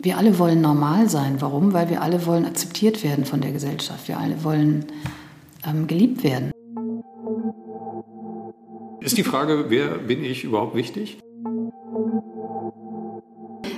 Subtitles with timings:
[0.00, 1.40] wir alle wollen normal sein.
[1.40, 1.72] Warum?
[1.72, 4.08] Weil wir alle wollen akzeptiert werden von der Gesellschaft.
[4.08, 4.86] Wir alle wollen
[5.66, 6.52] ähm, geliebt werden.
[9.00, 11.18] Ist die Frage, wer bin ich überhaupt wichtig?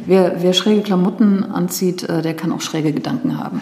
[0.07, 3.61] Wer, wer schräge Klamotten anzieht, äh, der kann auch schräge Gedanken haben.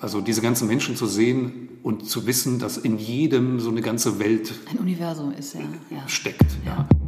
[0.00, 4.18] Also diese ganzen Menschen zu sehen und zu wissen, dass in jedem so eine ganze
[4.18, 5.60] Welt ein Universum ist, ja.
[5.90, 6.08] ja.
[6.08, 6.46] steckt.
[6.64, 6.86] Ja.
[6.90, 6.99] ja.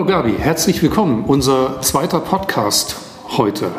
[0.00, 1.26] Hallo Gabi, herzlich willkommen.
[1.26, 2.96] Unser zweiter Podcast
[3.36, 3.70] heute.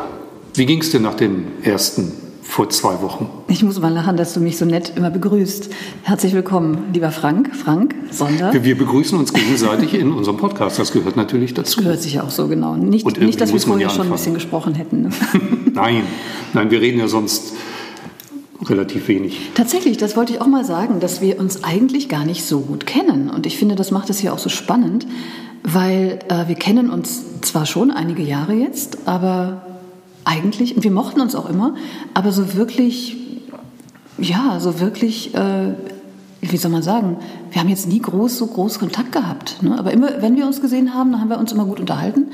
[0.54, 2.12] Wie ging es dir nach dem ersten
[2.44, 3.28] vor zwei Wochen?
[3.48, 5.70] Ich muss mal lachen, dass du mich so nett immer begrüßt.
[6.04, 7.50] Herzlich willkommen, lieber Frank.
[7.56, 8.52] Frank Sonder.
[8.52, 10.78] Wir, wir begrüßen uns gegenseitig in unserem Podcast.
[10.78, 11.78] Das gehört natürlich dazu.
[11.78, 12.76] Das gehört sich auch so genau.
[12.76, 15.02] Nicht, nicht dass wir vorher schon ein bisschen gesprochen hätten.
[15.02, 15.10] Ne?
[15.74, 16.04] nein,
[16.52, 17.52] nein, wir reden ja sonst
[18.64, 19.50] relativ wenig.
[19.56, 22.86] Tatsächlich, das wollte ich auch mal sagen, dass wir uns eigentlich gar nicht so gut
[22.86, 23.28] kennen.
[23.28, 25.04] Und ich finde, das macht es hier auch so spannend,
[25.62, 29.62] weil äh, wir kennen uns zwar schon einige Jahre jetzt, aber
[30.24, 31.74] eigentlich, und wir mochten uns auch immer,
[32.14, 33.16] aber so wirklich,
[34.18, 35.74] ja, so wirklich, äh,
[36.40, 37.16] wie soll man sagen,
[37.50, 39.62] wir haben jetzt nie groß, so groß Kontakt gehabt.
[39.62, 39.78] Ne?
[39.78, 42.26] Aber immer, wenn wir uns gesehen haben, dann haben wir uns immer gut unterhalten.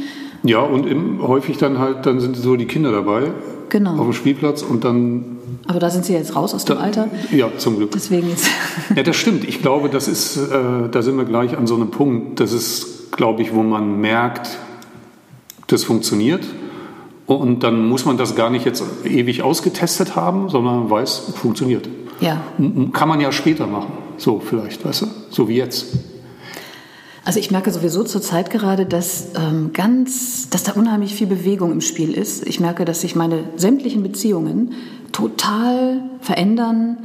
[0.42, 3.32] Ja, und im, häufig dann halt, dann sind so die Kinder dabei.
[3.68, 3.96] Genau.
[3.98, 5.36] Auf dem Spielplatz und dann.
[5.66, 7.08] Aber da sind sie jetzt raus aus dem da, Alter.
[7.30, 7.90] Ja, zum Glück.
[7.90, 8.48] Deswegen jetzt.
[8.96, 9.44] Ja, das stimmt.
[9.44, 12.40] Ich glaube, das ist, äh, da sind wir gleich an so einem Punkt.
[12.40, 14.48] Das ist glaube ich, wo man merkt,
[15.66, 16.44] das funktioniert.
[17.26, 21.86] Und dann muss man das gar nicht jetzt ewig ausgetestet haben, sondern man weiß, funktioniert.
[22.20, 22.40] Ja.
[22.94, 23.92] Kann man ja später machen.
[24.16, 25.06] So vielleicht, weißt du?
[25.28, 25.98] So wie jetzt.
[27.24, 31.72] Also ich merke sowieso zur Zeit gerade, dass ähm, ganz, dass da unheimlich viel Bewegung
[31.72, 32.46] im Spiel ist.
[32.46, 34.72] Ich merke, dass sich meine sämtlichen Beziehungen
[35.12, 36.98] total verändern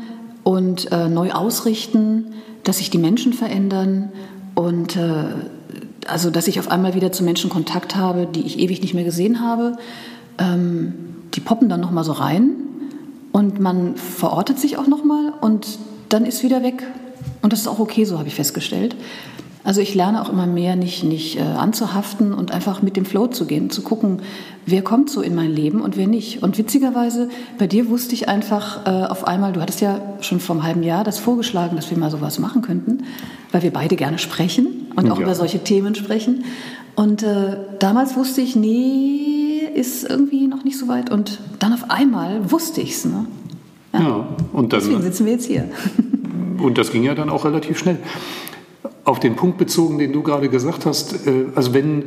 [0.43, 4.13] und äh, neu ausrichten, dass sich die Menschen verändern
[4.55, 5.25] und äh,
[6.09, 9.03] also dass ich auf einmal wieder zu Menschen Kontakt habe, die ich ewig nicht mehr
[9.03, 9.77] gesehen habe.
[10.37, 10.93] Ähm,
[11.33, 12.51] die poppen dann nochmal so rein
[13.31, 16.83] und man verortet sich auch nochmal und dann ist wieder weg.
[17.41, 18.95] Und das ist auch okay, so habe ich festgestellt.
[19.65, 23.27] Also ich lerne auch immer mehr, nicht, nicht äh, anzuhaften und einfach mit dem Flow
[23.27, 24.21] zu gehen, zu gucken,
[24.65, 26.43] wer kommt so in mein Leben und wer nicht.
[26.43, 30.55] Und witzigerweise, bei dir wusste ich einfach äh, auf einmal, du hattest ja schon vor
[30.55, 33.03] einem halben Jahr das vorgeschlagen, dass wir mal sowas machen könnten,
[33.53, 35.23] weil wir beide gerne sprechen und auch ja.
[35.23, 36.43] über solche Themen sprechen.
[36.95, 41.09] Und äh, damals wusste ich, nee, ist irgendwie noch nicht so weit.
[41.09, 43.05] Und dann auf einmal wusste ich es.
[43.05, 43.25] Ne?
[43.93, 43.99] Ja.
[44.01, 45.69] ja, und dann, Deswegen sitzen wir jetzt hier.
[46.59, 47.97] Und das ging ja dann auch relativ schnell
[49.05, 52.03] auf den Punkt bezogen, den du gerade gesagt hast, äh, also wenn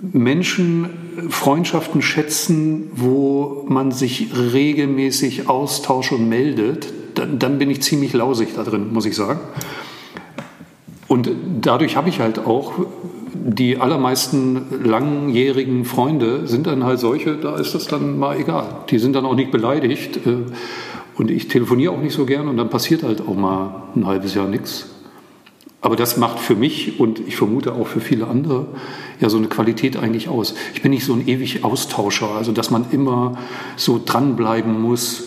[0.00, 0.90] Menschen
[1.28, 8.48] Freundschaften schätzen, wo man sich regelmäßig austauscht und meldet, dann, dann bin ich ziemlich lausig
[8.56, 9.40] da drin, muss ich sagen.
[11.08, 12.72] Und dadurch habe ich halt auch
[13.34, 18.66] die allermeisten langjährigen Freunde sind dann halt solche, da ist das dann mal egal.
[18.90, 20.18] Die sind dann auch nicht beleidigt.
[20.26, 20.36] Äh,
[21.14, 24.34] und ich telefoniere auch nicht so gern und dann passiert halt auch mal ein halbes
[24.34, 24.91] Jahr nichts.
[25.82, 28.66] Aber das macht für mich und ich vermute auch für viele andere
[29.20, 30.54] ja so eine Qualität eigentlich aus.
[30.74, 33.36] Ich bin nicht so ein ewig Austauscher, also dass man immer
[33.76, 35.24] so dranbleiben muss.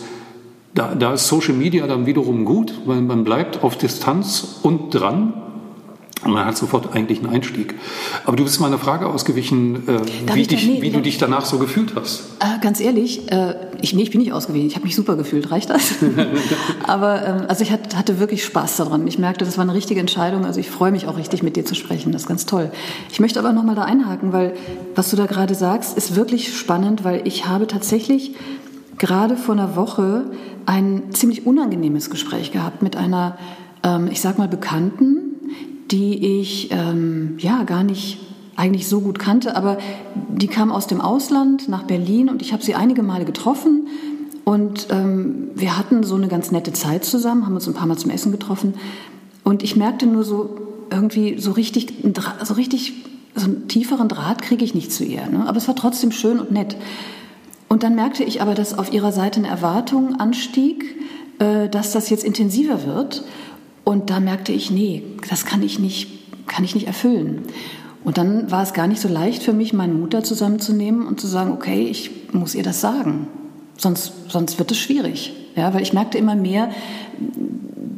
[0.74, 5.34] Da, da ist Social Media dann wiederum gut, weil man bleibt auf Distanz und dran
[6.24, 7.74] man hat sofort eigentlich einen Einstieg.
[8.24, 10.00] Aber du bist meiner Frage ausgewichen, äh,
[10.34, 12.36] wie, dich, nee, wie du dich danach so gefühlt hast.
[12.40, 14.66] Äh, ganz ehrlich, äh, ich, nee, ich bin nicht ausgewichen.
[14.66, 15.50] Ich habe mich super gefühlt.
[15.50, 15.96] Reicht das?
[16.86, 19.06] Aber ähm, also ich hatte, hatte wirklich Spaß daran.
[19.06, 20.46] Ich merkte, das war eine richtige Entscheidung.
[20.46, 22.12] Also ich freue mich auch richtig, mit dir zu sprechen.
[22.12, 22.70] Das ist ganz toll.
[23.12, 24.54] Ich möchte aber noch mal da einhaken, weil
[24.94, 28.34] was du da gerade sagst, ist wirklich spannend, weil ich habe tatsächlich
[28.96, 30.30] gerade vor einer Woche
[30.64, 33.36] ein ziemlich unangenehmes Gespräch gehabt mit einer,
[33.82, 35.35] ähm, ich sag mal, Bekannten,
[35.90, 38.18] die ich ähm, ja gar nicht
[38.56, 39.78] eigentlich so gut kannte, aber
[40.28, 43.88] die kam aus dem Ausland nach Berlin und ich habe sie einige Male getroffen
[44.44, 47.98] und ähm, wir hatten so eine ganz nette Zeit zusammen, haben uns ein paar Mal
[47.98, 48.74] zum Essen getroffen
[49.44, 50.56] und ich merkte nur so,
[50.90, 51.94] irgendwie so richtig,
[52.42, 52.94] so richtig,
[53.34, 55.26] so einen tieferen Draht kriege ich nicht zu ihr.
[55.26, 55.44] Ne?
[55.46, 56.76] Aber es war trotzdem schön und nett.
[57.68, 60.96] Und dann merkte ich aber, dass auf ihrer Seite eine Erwartung anstieg,
[61.38, 63.24] äh, dass das jetzt intensiver wird.
[63.88, 66.08] Und da merkte ich, nee, das kann ich nicht,
[66.48, 67.42] kann ich nicht erfüllen.
[68.02, 71.20] Und dann war es gar nicht so leicht für mich, meinen Mut da zusammenzunehmen und
[71.20, 73.28] zu sagen, okay, ich muss ihr das sagen.
[73.78, 75.34] Sonst, sonst wird es schwierig.
[75.54, 76.70] Ja, weil ich merkte immer mehr,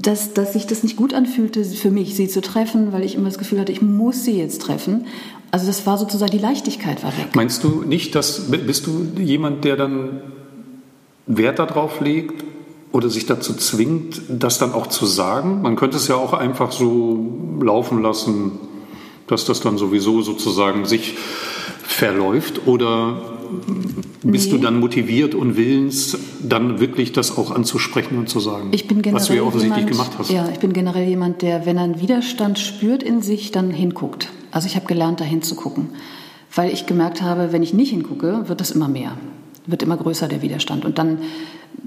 [0.03, 3.31] dass, dass sich das nicht gut anfühlte für mich, sie zu treffen, weil ich immer
[3.31, 5.07] das Gefühl hatte, ich muss sie jetzt treffen.
[5.53, 7.29] Also das war sozusagen, die Leichtigkeit war weg.
[7.35, 10.21] Meinst du nicht, dass, bist du jemand, der dann
[11.27, 12.45] Wert darauf legt
[12.93, 15.63] oder sich dazu zwingt, das dann auch zu sagen?
[15.63, 18.53] Man könnte es ja auch einfach so laufen lassen,
[19.27, 21.17] dass das dann sowieso sozusagen sich
[21.83, 23.23] verläuft oder
[24.23, 24.59] bist nee.
[24.59, 28.69] du dann motiviert und willens, dann wirklich das auch anzusprechen und zu sagen?
[28.73, 30.31] Ich bin generell was du ja offensichtlich jemand, gemacht hast.
[30.31, 34.29] Ja, ich bin generell jemand, der, wenn er einen Widerstand spürt in sich, dann hinguckt.
[34.51, 35.91] Also ich habe gelernt, da hinzugucken.
[36.55, 39.17] Weil ich gemerkt habe, wenn ich nicht hingucke, wird es immer mehr.
[39.67, 40.85] Wird immer größer der Widerstand.
[40.85, 41.19] Und dann,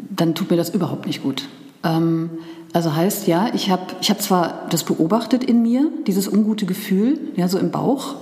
[0.09, 1.47] dann tut mir das überhaupt nicht gut.
[1.83, 2.29] Ähm,
[2.73, 7.19] also heißt ja, ich habe ich hab zwar das beobachtet in mir, dieses ungute Gefühl,
[7.35, 8.15] ja, so im Bauch,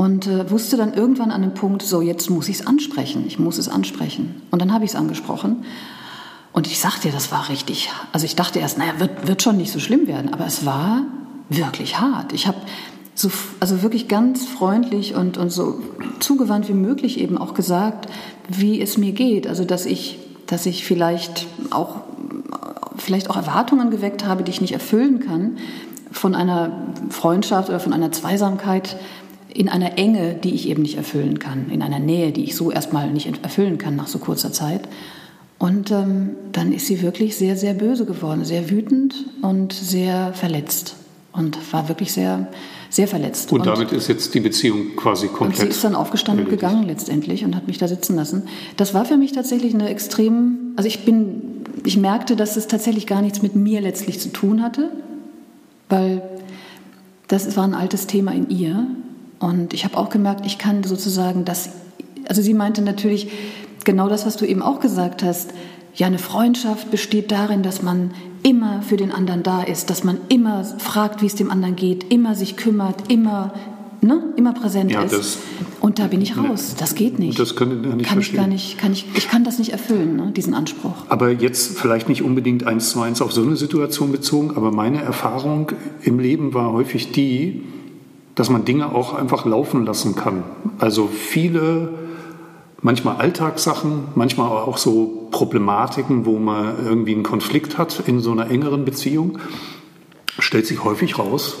[0.00, 3.38] und äh, wusste dann irgendwann an dem Punkt, so jetzt muss ich es ansprechen, ich
[3.38, 4.40] muss es ansprechen.
[4.50, 5.64] Und dann habe ich es angesprochen.
[6.52, 7.90] Und ich sagte dir, das war richtig.
[8.12, 11.02] Also ich dachte erst, naja, wird, wird schon nicht so schlimm werden, aber es war
[11.50, 12.32] wirklich hart.
[12.32, 12.56] Ich habe
[13.14, 15.80] so, also wirklich ganz freundlich und, und so
[16.18, 18.08] zugewandt wie möglich eben auch gesagt,
[18.48, 19.46] wie es mir geht.
[19.46, 20.18] Also dass ich,
[20.50, 21.96] dass ich vielleicht auch,
[22.96, 25.58] vielleicht auch Erwartungen geweckt habe, die ich nicht erfüllen kann
[26.10, 26.72] von einer
[27.10, 28.96] Freundschaft oder von einer Zweisamkeit,
[29.52, 32.70] in einer Enge, die ich eben nicht erfüllen kann, in einer Nähe, die ich so
[32.70, 34.82] erstmal nicht erfüllen kann nach so kurzer Zeit.
[35.58, 40.96] Und ähm, dann ist sie wirklich sehr, sehr böse geworden, sehr wütend und sehr verletzt
[41.32, 42.48] und war wirklich sehr,
[42.90, 43.52] sehr verletzt.
[43.52, 45.60] Und, und damit ist jetzt die Beziehung quasi komplett.
[45.60, 48.42] Und sie ist dann aufgestanden und gegangen letztendlich und hat mich da sitzen lassen.
[48.76, 53.06] Das war für mich tatsächlich eine extrem, also ich bin, ich merkte, dass es tatsächlich
[53.06, 54.90] gar nichts mit mir letztlich zu tun hatte,
[55.88, 56.20] weil
[57.28, 58.86] das war ein altes Thema in ihr
[59.38, 61.70] und ich habe auch gemerkt, ich kann sozusagen das,
[62.28, 63.28] also sie meinte natürlich
[63.84, 65.50] genau das, was du eben auch gesagt hast.
[65.94, 70.18] Ja, eine Freundschaft besteht darin, dass man immer für den anderen da ist, dass man
[70.28, 73.52] immer fragt, wie es dem anderen geht, immer sich kümmert, immer,
[74.00, 75.38] ne, immer präsent ja, ist.
[75.80, 76.74] Und da bin ich raus.
[76.78, 77.38] Das geht nicht.
[77.38, 80.16] Das kann, ich nicht kann ich gar nicht, kann ich, ich kann das nicht erfüllen,
[80.16, 80.94] ne, diesen Anspruch.
[81.08, 85.02] Aber jetzt vielleicht nicht unbedingt eins zu eins auf so eine Situation bezogen, aber meine
[85.02, 85.72] Erfahrung
[86.02, 87.62] im Leben war häufig die,
[88.34, 90.44] dass man Dinge auch einfach laufen lassen kann.
[90.78, 91.90] Also viele,
[92.80, 98.50] manchmal Alltagssachen, manchmal auch so Problematiken, wo man irgendwie einen Konflikt hat in so einer
[98.50, 99.38] engeren Beziehung,
[100.38, 101.56] stellt sich häufig raus,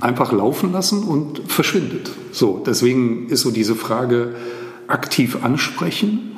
[0.00, 2.10] einfach laufen lassen und verschwindet.
[2.32, 4.34] So, deswegen ist so diese Frage
[4.88, 6.36] aktiv ansprechen,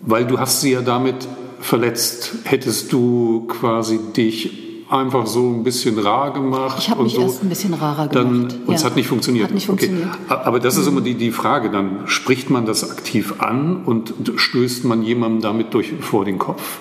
[0.00, 1.28] weil du hast sie ja damit
[1.60, 2.32] verletzt.
[2.44, 6.76] Hättest du quasi dich einfach so ein bisschen rar gemacht.
[6.78, 7.22] Ich habe mich so.
[7.22, 8.14] erst ein bisschen rarer gemacht.
[8.14, 9.46] Dann, und es hat nicht funktioniert.
[9.46, 10.08] Hat nicht funktioniert.
[10.28, 10.40] Okay.
[10.44, 11.70] Aber das ist immer die, die Frage.
[11.70, 16.78] Dann spricht man das aktiv an und stößt man jemandem damit durch, vor den Kopf?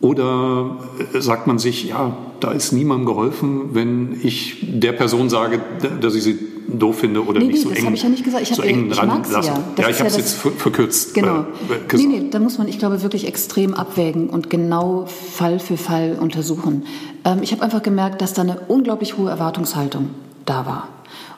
[0.00, 0.76] Oder
[1.14, 5.60] sagt man sich, ja, da ist niemandem geholfen, wenn ich der Person sage,
[6.00, 6.38] dass ich sie
[6.68, 8.42] doof finde oder nee, nicht nee, so das eng, habe ich ja nicht gesagt.
[8.42, 9.32] Ich, so hab, eng ich sie lassen.
[9.32, 11.40] Ja, das ja ich habe es jetzt verkürzt genau.
[11.40, 11.96] Äh.
[11.96, 16.18] Nee, nee, da muss man, ich glaube, wirklich extrem abwägen und genau Fall für Fall
[16.20, 16.84] untersuchen.
[17.24, 20.10] Ähm, ich habe einfach gemerkt, dass da eine unglaublich hohe Erwartungshaltung
[20.44, 20.88] da war.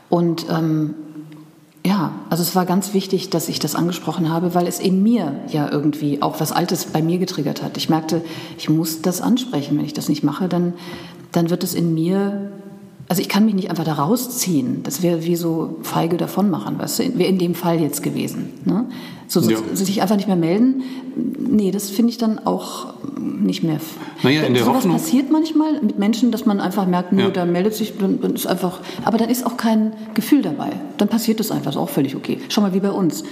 [0.09, 0.95] Und ähm,
[1.85, 5.35] ja, also es war ganz wichtig, dass ich das angesprochen habe, weil es in mir
[5.49, 7.77] ja irgendwie auch was Altes bei mir getriggert hat.
[7.77, 8.23] Ich merkte,
[8.59, 9.79] ich muss das ansprechen.
[9.79, 10.75] Wenn ich das nicht mache, dann,
[11.33, 12.53] dann wird es in mir
[13.11, 14.85] also ich kann mich nicht einfach da rausziehen.
[14.85, 17.19] Das wäre wie so feige davonmachen, weißt du?
[17.19, 18.51] Wäre in dem Fall jetzt gewesen.
[18.65, 18.87] Ne?
[19.27, 19.59] So, so, ja.
[19.73, 20.85] sich einfach nicht mehr melden,
[21.39, 23.81] nee, das finde ich dann auch nicht mehr.
[24.23, 24.93] Naja, in der Sowas Hoffnung.
[24.93, 27.31] passiert manchmal mit Menschen, dass man einfach merkt, nö, Ja.
[27.31, 30.71] da meldet sich, dann, dann ist einfach, aber dann ist auch kein Gefühl dabei.
[30.99, 32.39] Dann passiert das einfach, ist auch völlig okay.
[32.49, 33.25] Schau mal, wie bei uns.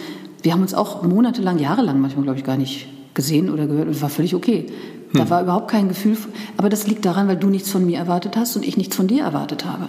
[0.43, 3.89] Wir haben uns auch monatelang, jahrelang manchmal, glaube ich, gar nicht gesehen oder gehört.
[3.89, 4.67] Das war völlig okay.
[5.13, 5.31] Da Hm.
[5.31, 6.17] war überhaupt kein Gefühl.
[6.57, 9.07] Aber das liegt daran, weil du nichts von mir erwartet hast und ich nichts von
[9.07, 9.89] dir erwartet habe.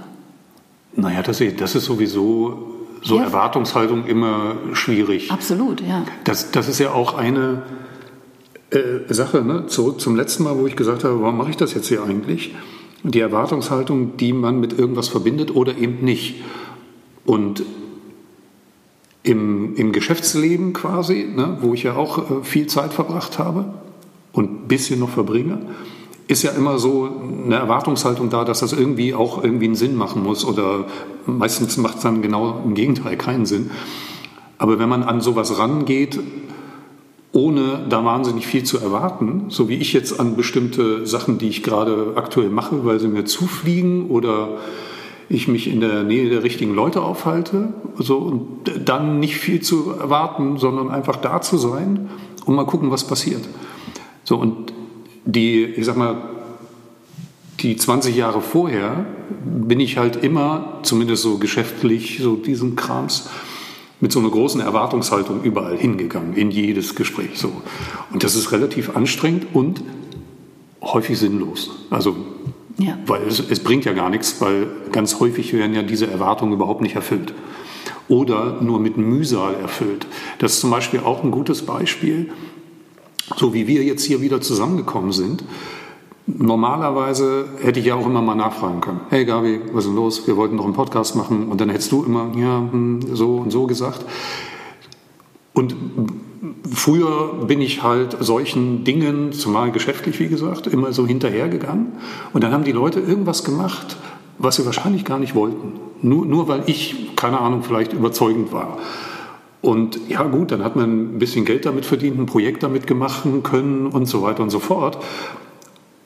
[0.95, 3.23] Naja, das, ist- das ist sowieso so Ja.
[3.23, 5.31] Erwartungshaltung immer schwierig.
[5.31, 6.03] Absolut, ja.
[6.25, 7.61] Das, das ist ja auch eine
[8.71, 9.65] äh, Sache, ne?
[9.67, 12.53] zurück zum letzten Mal, wo ich gesagt habe, warum mache ich das jetzt hier eigentlich?
[13.03, 16.35] Die Erwartungshaltung, die man mit irgendwas verbindet oder eben nicht.
[17.25, 17.63] Und
[19.23, 23.65] im, im Geschäftsleben quasi, ne, wo ich ja auch äh, viel Zeit verbracht habe
[24.31, 25.59] und ein bisschen noch verbringe,
[26.27, 27.09] ist ja immer so
[27.45, 30.85] eine Erwartungshaltung da, dass das irgendwie auch irgendwie einen Sinn machen muss oder
[31.25, 33.71] meistens macht es dann genau im Gegenteil keinen Sinn.
[34.59, 36.19] Aber wenn man an sowas rangeht,
[37.31, 41.63] ohne da wahnsinnig viel zu erwarten, so wie ich jetzt an bestimmte Sachen, die ich
[41.63, 44.57] gerade aktuell mache, weil sie mir zufliegen oder
[45.29, 48.47] ich mich in der Nähe der richtigen Leute aufhalte, so und
[48.85, 52.09] dann nicht viel zu erwarten, sondern einfach da zu sein
[52.45, 53.41] und mal gucken, was passiert.
[54.29, 54.71] So und
[55.25, 56.21] die, ich sag mal,
[57.61, 59.07] die 20 Jahre vorher
[59.43, 63.27] bin ich halt immer, zumindest so geschäftlich, so diesen Krams,
[63.99, 67.51] mit so einer großen Erwartungshaltung überall hingegangen, in jedes Gespräch so.
[68.13, 69.81] Und das ist relativ anstrengend und
[70.83, 71.71] häufig sinnlos.
[71.89, 72.15] Also,
[72.77, 72.99] ja.
[73.07, 76.81] weil es, es bringt ja gar nichts, weil ganz häufig werden ja diese Erwartungen überhaupt
[76.81, 77.33] nicht erfüllt.
[78.07, 80.05] Oder nur mit Mühsal erfüllt.
[80.37, 82.29] Das ist zum Beispiel auch ein gutes Beispiel
[83.35, 85.43] so wie wir jetzt hier wieder zusammengekommen sind,
[86.37, 89.01] normalerweise hätte ich ja auch immer mal nachfragen können.
[89.09, 90.27] Hey Gabi, was ist denn los?
[90.27, 91.47] Wir wollten noch einen Podcast machen.
[91.47, 94.05] Und dann hättest du immer, ja, hm, so und so gesagt.
[95.53, 95.75] Und
[96.73, 101.93] früher bin ich halt solchen Dingen, zumal geschäftlich, wie gesagt, immer so hinterhergegangen.
[102.33, 103.97] Und dann haben die Leute irgendwas gemacht,
[104.37, 105.73] was sie wahrscheinlich gar nicht wollten.
[106.01, 108.77] Nur, nur weil ich, keine Ahnung, vielleicht überzeugend war.
[109.61, 113.23] Und ja gut, dann hat man ein bisschen Geld damit verdient, ein Projekt damit gemacht
[113.43, 114.97] können und so weiter und so fort.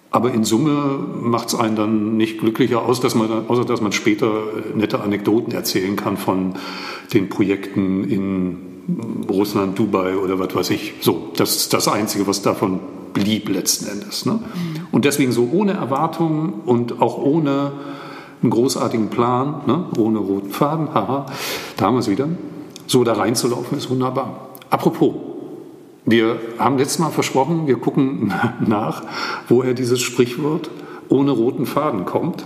[0.09, 3.91] Aber in Summe macht es einen dann nicht glücklicher aus, dass man, außer dass man
[3.91, 4.43] später
[4.75, 6.53] nette Anekdoten erzählen kann von
[7.13, 8.57] den Projekten in
[9.29, 10.93] Russland, Dubai oder was weiß ich.
[11.01, 12.79] So, das ist das Einzige, was davon
[13.13, 14.25] blieb letzten Endes.
[14.25, 14.39] Ne?
[14.91, 17.71] Und deswegen so ohne Erwartungen und auch ohne
[18.41, 19.85] einen großartigen Plan, ne?
[19.97, 21.27] ohne roten Faden, haha,
[21.77, 22.27] da haben wir es wieder
[22.87, 24.49] so da reinzulaufen, ist wunderbar.
[24.69, 25.13] Apropos,
[26.05, 28.33] wir haben letztes Mal versprochen, wir gucken
[28.65, 29.03] nach,
[29.47, 30.69] woher dieses Sprichwort
[31.09, 32.45] ohne roten Faden kommt.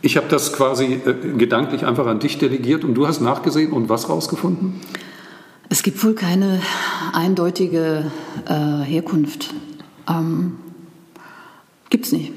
[0.00, 3.88] Ich habe das quasi äh, gedanklich einfach an dich delegiert und du hast nachgesehen und
[3.88, 4.80] was rausgefunden?
[5.68, 6.60] Es gibt wohl keine
[7.12, 8.10] eindeutige
[8.46, 9.52] äh, Herkunft.
[10.08, 10.56] Ähm,
[11.90, 12.32] Gibt es nicht.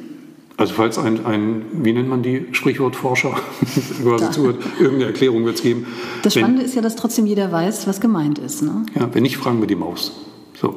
[0.61, 3.31] Also falls ein, ein, wie nennt man die Sprichwortforscher
[4.03, 5.87] quasi zuhört, irgendeine Erklärung wird es geben.
[6.23, 8.61] Das Spannende wenn, ist ja, dass trotzdem jeder weiß, was gemeint ist.
[8.61, 8.85] Ne?
[8.97, 10.11] Ja, wenn nicht, fragen wir die Maus.
[10.59, 10.75] So,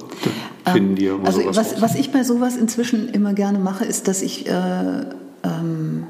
[0.65, 3.85] dann finden ähm, die ja Also was, was, ich bei sowas inzwischen immer gerne mache,
[3.85, 5.01] ist, dass ich, äh,
[5.43, 6.05] ähm,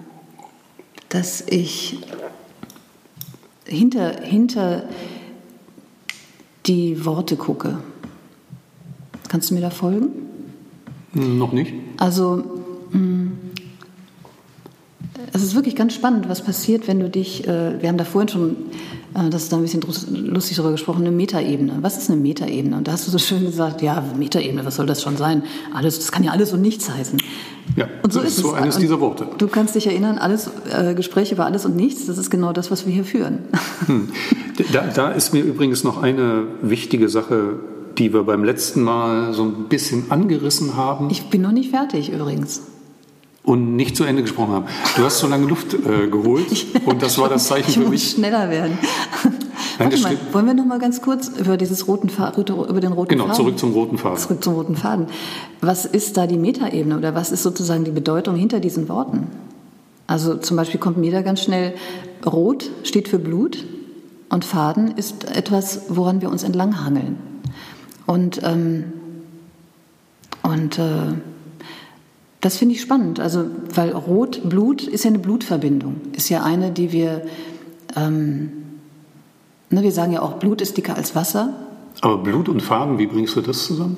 [1.08, 1.98] dass ich
[3.66, 4.84] hinter, hinter
[6.66, 7.78] die Worte gucke.
[9.28, 10.10] Kannst du mir da folgen?
[11.12, 11.72] Hm, noch nicht.
[11.96, 12.36] Also
[12.90, 13.32] mh, hm,
[15.32, 18.28] es ist wirklich ganz spannend, was passiert, wenn du dich, äh, wir haben da vorhin
[18.28, 18.56] schon,
[19.14, 19.82] äh, das ist da ein bisschen
[20.26, 21.78] lustig darüber gesprochen, eine Metaebene.
[21.82, 22.76] Was ist eine Metaebene?
[22.76, 25.44] Und da hast du so schön gesagt, ja, Metaebene, was soll das schon sein?
[25.72, 27.20] Alles, das kann ja alles und nichts heißen.
[27.76, 28.54] Ja, und so ist, ist so es.
[28.54, 29.26] eines dieser Worte.
[29.38, 32.70] Du kannst dich erinnern, alles äh, Gespräche über alles und nichts, das ist genau das,
[32.70, 33.40] was wir hier führen.
[33.86, 34.08] Hm.
[34.72, 37.58] Da, da ist mir übrigens noch eine wichtige Sache
[37.98, 41.10] die wir beim letzten Mal so ein bisschen angerissen haben.
[41.10, 42.62] Ich bin noch nicht fertig übrigens
[43.44, 44.66] und nicht zu Ende gesprochen haben.
[44.96, 48.10] Du hast so lange Luft äh, geholt und das war das Zeichen ich für mich.
[48.10, 48.78] schneller werden.
[49.78, 52.92] Nein, Warte mal, wollen wir noch mal ganz kurz über dieses roten Faden, über den
[52.92, 53.34] roten genau, Faden?
[53.34, 54.18] Genau, zurück zum roten Faden.
[54.18, 55.06] Zurück zum roten Faden.
[55.60, 59.26] Was ist da die Metaebene oder was ist sozusagen die Bedeutung hinter diesen Worten?
[60.06, 61.74] Also zum Beispiel kommt mir da ganz schnell
[62.24, 63.64] Rot steht für Blut
[64.28, 67.16] und Faden ist etwas, woran wir uns entlanghangeln.
[68.06, 68.84] Und ähm,
[70.42, 71.14] und äh,
[72.44, 76.72] das finde ich spannend, also weil Rot, Blut ist ja eine Blutverbindung, ist ja eine,
[76.72, 77.22] die wir,
[77.96, 78.52] ähm,
[79.70, 81.54] ne, wir sagen ja auch, Blut ist dicker als Wasser.
[82.02, 83.96] Aber Blut und Faden, wie bringst du das zusammen?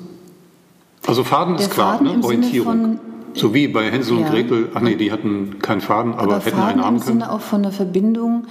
[1.05, 2.25] Also Faden Der ist klar, Faden ne?
[2.25, 2.99] Orientierung.
[3.33, 4.25] So wie bei Hänsel ja.
[4.25, 7.09] und Gretel, ach nee, die hatten keinen Faden, aber, aber hätten Faden einen haben können.
[7.09, 8.47] im Sinne auch von einer Verbindung,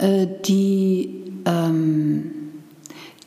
[0.00, 2.30] äh, die, ähm,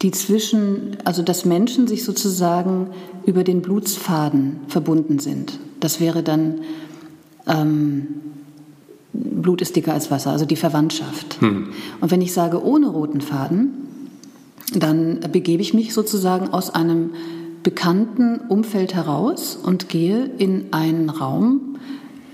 [0.01, 2.91] die zwischen, also dass Menschen sich sozusagen
[3.27, 5.59] über den Blutsfaden verbunden sind.
[5.79, 6.61] Das wäre dann
[7.45, 8.07] ähm,
[9.13, 11.39] Blut ist dicker als Wasser, also die Verwandtschaft.
[11.41, 11.69] Hm.
[12.01, 13.73] Und wenn ich sage ohne roten Faden,
[14.73, 17.11] dann begebe ich mich sozusagen aus einem
[17.63, 21.77] bekannten Umfeld heraus und gehe in einen Raum,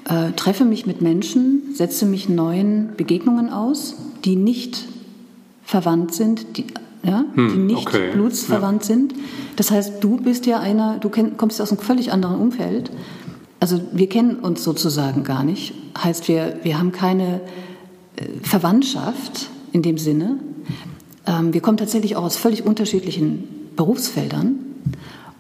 [0.06, 3.96] äh, treffe mich mit Menschen, setze mich neuen Begegnungen aus,
[4.26, 4.86] die nicht
[5.64, 6.66] verwandt sind, die,
[7.04, 8.12] ja, hm, die nicht okay.
[8.14, 8.88] blutsverwandt ja.
[8.88, 9.14] sind.
[9.56, 12.92] Das heißt, du bist ja einer, du kommst aus einem völlig anderen Umfeld
[13.64, 15.74] also wir kennen uns sozusagen gar nicht.
[15.98, 17.40] Heißt, wir, wir haben keine
[18.18, 20.38] äh, Verwandtschaft in dem Sinne.
[21.26, 24.60] Ähm, wir kommen tatsächlich auch aus völlig unterschiedlichen Berufsfeldern.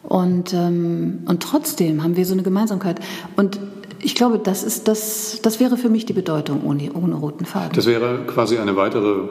[0.03, 3.01] Und, ähm, und trotzdem haben wir so eine Gemeinsamkeit.
[3.35, 3.59] Und
[4.01, 7.73] ich glaube, das, ist das, das wäre für mich die Bedeutung ohne, ohne roten Faden.
[7.73, 9.27] Das wäre quasi eine weitere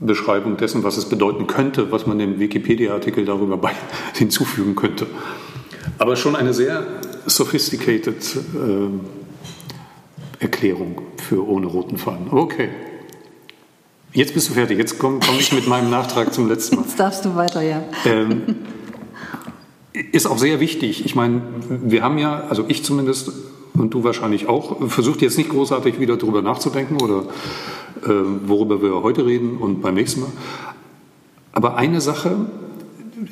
[0.00, 3.60] Beschreibung dessen, was es bedeuten könnte, was man dem Wikipedia-Artikel darüber
[4.14, 5.06] hinzufügen könnte.
[5.98, 6.86] Aber schon eine sehr
[7.26, 8.88] sophisticated äh,
[10.42, 12.28] Erklärung für ohne roten Faden.
[12.30, 12.70] Okay.
[14.12, 14.78] Jetzt bist du fertig.
[14.78, 16.82] Jetzt komme komm ich mit meinem Nachtrag zum letzten Mal.
[16.82, 17.82] Jetzt darfst du weiter, ja.
[18.06, 18.56] Ähm,
[19.92, 21.04] ist auch sehr wichtig.
[21.04, 23.30] Ich meine, wir haben ja, also ich zumindest
[23.74, 27.24] und du wahrscheinlich auch, versucht jetzt nicht großartig wieder darüber nachzudenken oder
[28.02, 30.32] worüber wir heute reden und beim nächsten Mal.
[31.52, 32.46] Aber eine Sache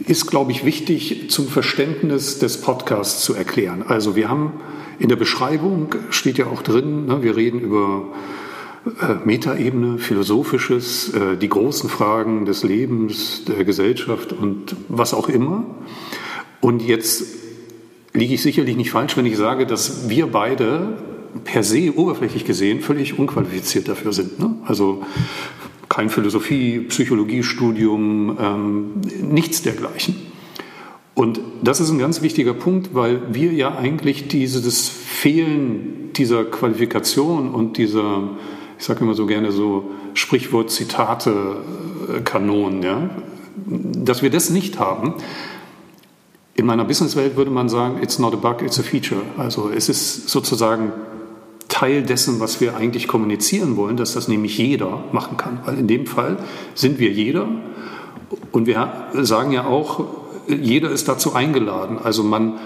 [0.06, 3.84] ist, glaube ich, wichtig zum Verständnis des Podcasts zu erklären.
[3.86, 4.52] Also wir haben
[4.98, 8.08] in der Beschreibung steht ja auch drin, ne, wir reden über
[9.00, 15.64] äh, Metaebene, Philosophisches, äh, die großen Fragen des Lebens, der Gesellschaft und was auch immer.
[16.60, 17.24] Und jetzt
[18.12, 20.98] liege ich sicherlich nicht falsch, wenn ich sage, dass wir beide
[21.44, 24.38] per se oberflächlich gesehen völlig unqualifiziert dafür sind.
[24.38, 24.54] Ne?
[24.64, 25.02] Also
[25.88, 28.90] kein Philosophie, Psychologiestudium, ähm,
[29.22, 30.16] nichts dergleichen.
[31.14, 37.50] Und das ist ein ganz wichtiger Punkt, weil wir ja eigentlich dieses Fehlen dieser Qualifikation
[37.50, 38.30] und dieser,
[38.78, 41.56] ich sage immer so gerne so Sprichwort, Zitate,
[42.16, 43.10] äh, Kanonen, ja,
[43.66, 45.14] dass wir das nicht haben,
[46.54, 49.22] in meiner Businesswelt würde man sagen, it's not a bug, it's a feature.
[49.36, 50.92] Also es ist sozusagen
[51.68, 55.60] Teil dessen, was wir eigentlich kommunizieren wollen, dass das nämlich jeder machen kann.
[55.64, 56.38] Weil in dem Fall
[56.74, 57.46] sind wir jeder
[58.52, 60.04] und wir sagen ja auch,
[60.48, 61.98] jeder ist dazu eingeladen.
[62.02, 62.58] Also man,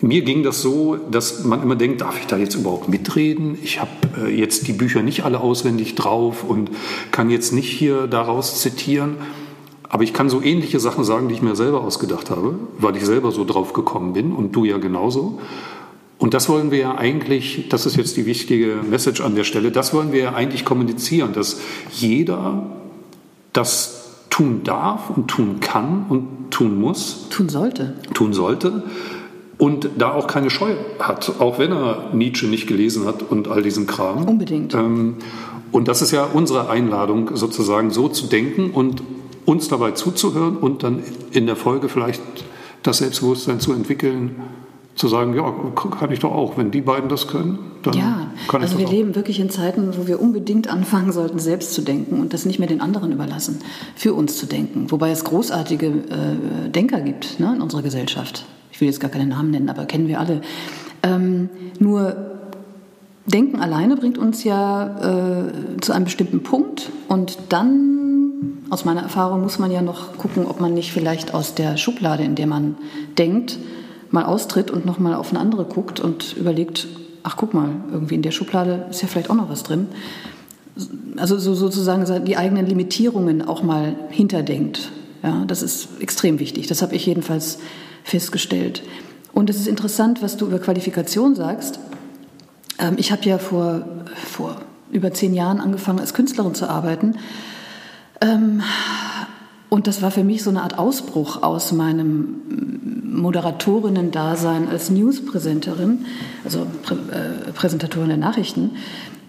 [0.00, 3.58] mir ging das so, dass man immer denkt, darf ich da jetzt überhaupt mitreden?
[3.62, 3.90] Ich habe
[4.24, 6.70] äh, jetzt die Bücher nicht alle auswendig drauf und
[7.10, 9.16] kann jetzt nicht hier daraus zitieren.
[9.88, 13.04] Aber ich kann so ähnliche Sachen sagen, die ich mir selber ausgedacht habe, weil ich
[13.04, 15.38] selber so drauf gekommen bin und du ja genauso.
[16.18, 19.70] Und das wollen wir ja eigentlich, das ist jetzt die wichtige Message an der Stelle,
[19.70, 21.60] das wollen wir ja eigentlich kommunizieren, dass
[21.92, 22.66] jeder
[23.52, 27.28] das tun darf und tun kann und tun muss.
[27.30, 27.94] Tun sollte.
[28.14, 28.84] Tun sollte.
[29.58, 33.62] Und da auch keine Scheu hat, auch wenn er Nietzsche nicht gelesen hat und all
[33.62, 34.24] diesen Kram.
[34.24, 34.74] Unbedingt.
[34.74, 35.16] Ähm,
[35.72, 39.02] und das ist ja unsere Einladung, sozusagen so zu denken und
[39.46, 42.22] uns dabei zuzuhören und dann in der Folge vielleicht
[42.82, 44.36] das Selbstbewusstsein zu entwickeln,
[44.96, 45.54] zu sagen, ja,
[45.98, 46.56] kann ich doch auch.
[46.56, 48.92] Wenn die beiden das können, dann ja, kann ich also das wir auch.
[48.92, 52.58] leben wirklich in Zeiten, wo wir unbedingt anfangen sollten, selbst zu denken und das nicht
[52.58, 53.60] mehr den anderen überlassen,
[53.94, 54.90] für uns zu denken.
[54.90, 58.46] Wobei es großartige äh, Denker gibt ne, in unserer Gesellschaft.
[58.72, 60.40] Ich will jetzt gar keine Namen nennen, aber kennen wir alle.
[61.02, 62.16] Ähm, nur
[63.26, 67.96] Denken alleine bringt uns ja äh, zu einem bestimmten Punkt und dann
[68.70, 72.22] aus meiner Erfahrung muss man ja noch gucken, ob man nicht vielleicht aus der Schublade,
[72.22, 72.76] in der man
[73.18, 73.58] denkt,
[74.10, 76.86] mal austritt und noch mal auf eine andere guckt und überlegt,
[77.22, 79.88] ach guck mal, irgendwie in der Schublade ist ja vielleicht auch noch was drin.
[81.16, 84.90] Also so sozusagen die eigenen Limitierungen auch mal hinterdenkt.
[85.22, 86.66] Ja, das ist extrem wichtig.
[86.66, 87.58] Das habe ich jedenfalls
[88.04, 88.82] festgestellt.
[89.32, 91.80] Und es ist interessant, was du über Qualifikation sagst.
[92.78, 94.56] Ähm, ich habe ja vor, vor
[94.90, 97.16] über zehn Jahren angefangen, als Künstlerin zu arbeiten.
[98.20, 98.62] Ähm,
[99.68, 106.06] und das war für mich so eine Art Ausbruch aus meinem Moderatorinnen-Dasein als Newspräsenterin,
[106.44, 108.72] also Prä äh, Präsentatorin der Nachrichten,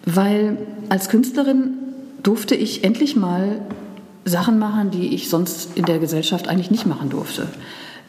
[0.06, 0.58] weil
[0.90, 1.70] als Künstlerin
[2.24, 3.62] durfte ich endlich mal
[4.26, 7.48] Sachen machen, die ich sonst in der Gesellschaft eigentlich nicht machen durfte.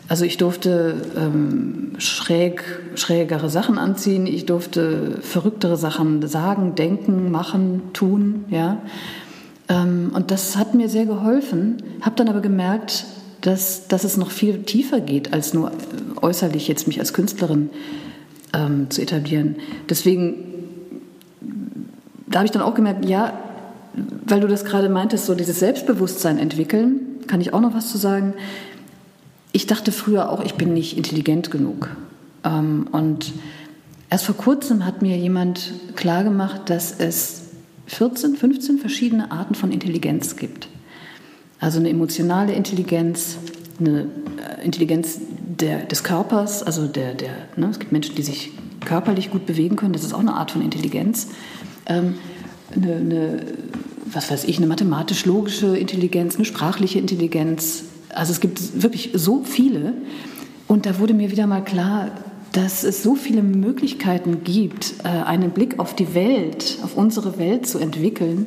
[0.08, 2.64] Also ich durfte ähm, schräg,
[2.94, 8.80] schrägere Sachen anziehen, ich durfte verrücktere Sachen sagen, denken, machen, tun, ja.
[9.68, 13.04] Ähm, und das hat mir sehr geholfen, habe dann aber gemerkt,
[13.48, 15.72] dass, dass es noch viel tiefer geht, als nur
[16.20, 17.70] äußerlich jetzt mich als Künstlerin
[18.52, 19.56] ähm, zu etablieren.
[19.88, 20.34] Deswegen,
[22.26, 23.38] da habe ich dann auch gemerkt, ja,
[24.26, 27.96] weil du das gerade meintest, so dieses Selbstbewusstsein entwickeln, kann ich auch noch was zu
[27.96, 28.34] sagen.
[29.52, 31.88] Ich dachte früher auch, ich bin nicht intelligent genug.
[32.44, 33.32] Ähm, und
[34.10, 37.44] erst vor kurzem hat mir jemand klargemacht, dass es
[37.86, 40.68] 14, 15 verschiedene Arten von Intelligenz gibt.
[41.60, 43.36] Also eine emotionale Intelligenz,
[43.80, 44.06] eine
[44.60, 45.18] äh, Intelligenz
[45.60, 48.52] der, des Körpers, also der, der ne, es gibt Menschen, die sich
[48.84, 51.28] körperlich gut bewegen können, das ist auch eine Art von Intelligenz.
[51.86, 52.14] Ähm,
[52.74, 53.46] eine, eine,
[54.12, 57.84] was weiß ich, eine mathematisch-logische Intelligenz, eine sprachliche Intelligenz.
[58.14, 59.94] Also es gibt wirklich so viele.
[60.66, 62.10] Und da wurde mir wieder mal klar,
[62.52, 67.66] dass es so viele Möglichkeiten gibt, äh, einen Blick auf die Welt, auf unsere Welt
[67.66, 68.46] zu entwickeln.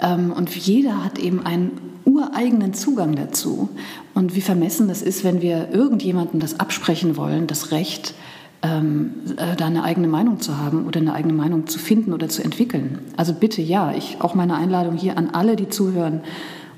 [0.00, 1.72] Ähm, und jeder hat eben einen
[2.04, 3.68] ureigenen Zugang dazu.
[4.14, 8.14] Und wie vermessen das ist, wenn wir irgendjemandem das absprechen wollen, das Recht,
[8.62, 12.28] ähm, äh, da eine eigene Meinung zu haben oder eine eigene Meinung zu finden oder
[12.28, 12.98] zu entwickeln.
[13.16, 16.20] Also bitte, ja, ich auch meine Einladung hier an alle, die zuhören,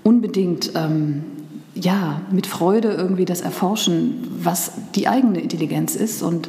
[0.03, 1.25] unbedingt ähm,
[1.75, 6.49] ja mit Freude irgendwie das erforschen, was die eigene Intelligenz ist und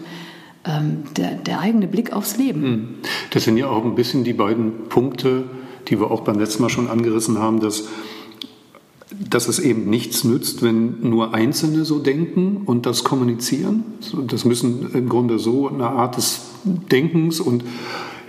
[0.65, 2.63] ähm, der, der eigene Blick aufs Leben.
[2.63, 2.87] Hm.
[3.31, 5.45] Das sind ja auch ein bisschen die beiden Punkte,
[5.89, 7.85] die wir auch beim letzten Mal schon angerissen haben, dass
[9.29, 13.83] dass es eben nichts nützt, wenn nur Einzelne so denken und das kommunizieren.
[14.27, 17.63] Das müssen im Grunde so eine Art des Denkens und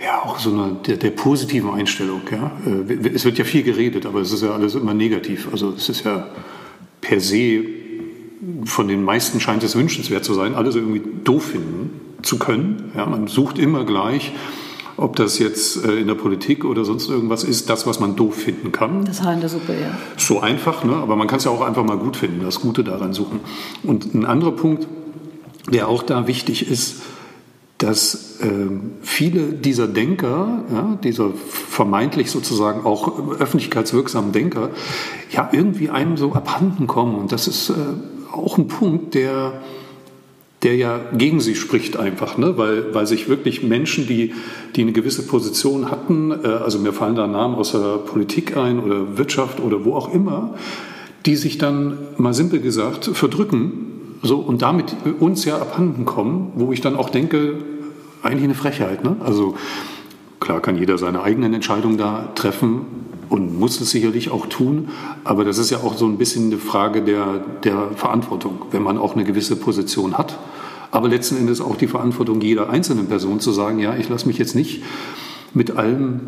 [0.03, 2.21] ja auch so eine der, der positiven Einstellung.
[2.31, 2.51] Ja.
[2.65, 5.47] Äh, es wird ja viel geredet, aber es ist ja alles immer negativ.
[5.51, 6.27] Also es ist ja
[6.99, 7.63] per se
[8.65, 11.91] von den meisten scheint es wünschenswert zu sein, alles irgendwie doof finden
[12.23, 12.91] zu können.
[12.95, 14.31] Ja, man sucht immer gleich
[14.97, 18.35] ob das jetzt äh, in der Politik oder sonst irgendwas ist, das, was man doof
[18.35, 19.05] finden kann.
[19.05, 19.97] Das Haar in der Suppe, ja.
[20.17, 20.95] So einfach, ne?
[20.95, 23.39] aber man kann es ja auch einfach mal gut finden, das Gute daran suchen.
[23.83, 24.87] Und ein anderer Punkt,
[25.71, 27.01] der auch da wichtig ist,
[27.77, 28.47] dass äh,
[29.01, 34.69] viele dieser Denker, ja, dieser vermeintlich sozusagen auch öffentlichkeitswirksamen Denker,
[35.31, 37.15] ja irgendwie einem so abhanden kommen.
[37.15, 37.73] Und das ist äh,
[38.31, 39.61] auch ein Punkt, der
[40.63, 42.57] der ja gegen sie spricht einfach, ne?
[42.57, 44.33] weil, weil sich wirklich Menschen, die,
[44.75, 48.79] die eine gewisse Position hatten, äh, also mir fallen da Namen aus der Politik ein
[48.79, 50.55] oder Wirtschaft oder wo auch immer,
[51.25, 56.71] die sich dann mal simpel gesagt verdrücken so, und damit uns ja abhanden kommen, wo
[56.71, 57.55] ich dann auch denke,
[58.21, 59.03] eigentlich eine Frechheit.
[59.03, 59.15] Ne?
[59.19, 59.55] Also
[60.39, 62.85] klar kann jeder seine eigenen Entscheidungen da treffen
[63.31, 64.89] und muss es sicherlich auch tun,
[65.23, 68.97] aber das ist ja auch so ein bisschen eine Frage der, der Verantwortung, wenn man
[68.97, 70.37] auch eine gewisse Position hat.
[70.91, 74.37] Aber letzten Endes auch die Verantwortung jeder einzelnen Person zu sagen, ja, ich lasse mich
[74.37, 74.83] jetzt nicht
[75.53, 76.19] mit allem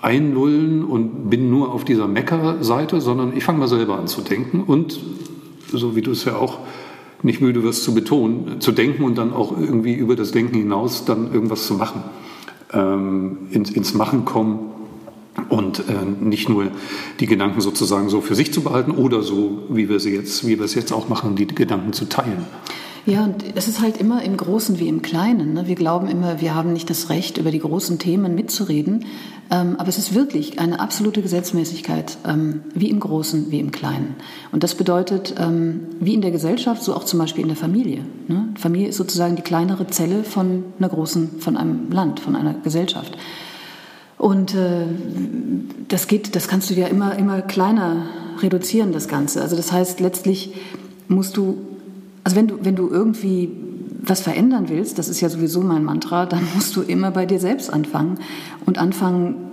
[0.00, 4.62] einlullen und bin nur auf dieser Mecker-Seite, sondern ich fange mal selber an zu denken
[4.62, 5.00] und,
[5.70, 6.60] so wie du es ja auch
[7.22, 11.04] nicht müde wirst zu betonen, zu denken und dann auch irgendwie über das Denken hinaus
[11.04, 12.02] dann irgendwas zu machen,
[12.72, 14.72] ähm, ins, ins Machen kommen
[15.48, 16.70] und äh, nicht nur
[17.20, 20.58] die Gedanken sozusagen so für sich zu behalten oder so, wie wir sie jetzt, wie
[20.58, 22.46] wir es jetzt auch machen, die Gedanken zu teilen.
[23.04, 25.54] Ja, und es ist halt immer im Großen wie im Kleinen.
[25.54, 25.66] Ne?
[25.66, 29.06] Wir glauben immer, wir haben nicht das Recht, über die großen Themen mitzureden.
[29.50, 34.14] Ähm, aber es ist wirklich eine absolute Gesetzmäßigkeit, ähm, wie im Großen wie im Kleinen.
[34.52, 38.04] Und das bedeutet, ähm, wie in der Gesellschaft, so auch zum Beispiel in der Familie.
[38.28, 38.50] Ne?
[38.56, 43.18] Familie ist sozusagen die kleinere Zelle von einer großen, von einem Land, von einer Gesellschaft.
[44.22, 44.86] Und äh,
[45.88, 48.06] das geht, das kannst du ja immer, immer kleiner
[48.40, 49.42] reduzieren, das Ganze.
[49.42, 50.54] Also das heißt, letztlich
[51.08, 51.58] musst du
[52.24, 53.50] also wenn du, wenn du irgendwie
[54.04, 57.38] was verändern willst, das ist ja sowieso mein Mantra, dann musst du immer bei dir
[57.38, 58.18] selbst anfangen
[58.66, 59.48] und anfangen,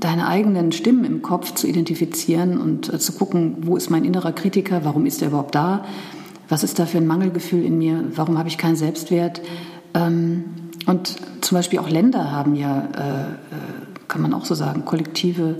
[0.00, 4.32] deine eigenen Stimmen im Kopf zu identifizieren und äh, zu gucken, wo ist mein innerer
[4.32, 5.84] Kritiker, warum ist er überhaupt da,
[6.48, 9.40] was ist da für ein Mangelgefühl in mir, warum habe ich keinen Selbstwert.
[9.94, 10.44] Ähm,
[10.84, 13.83] und zum Beispiel auch Länder haben ja, äh, äh
[14.14, 15.56] kann man auch so sagen, kollektive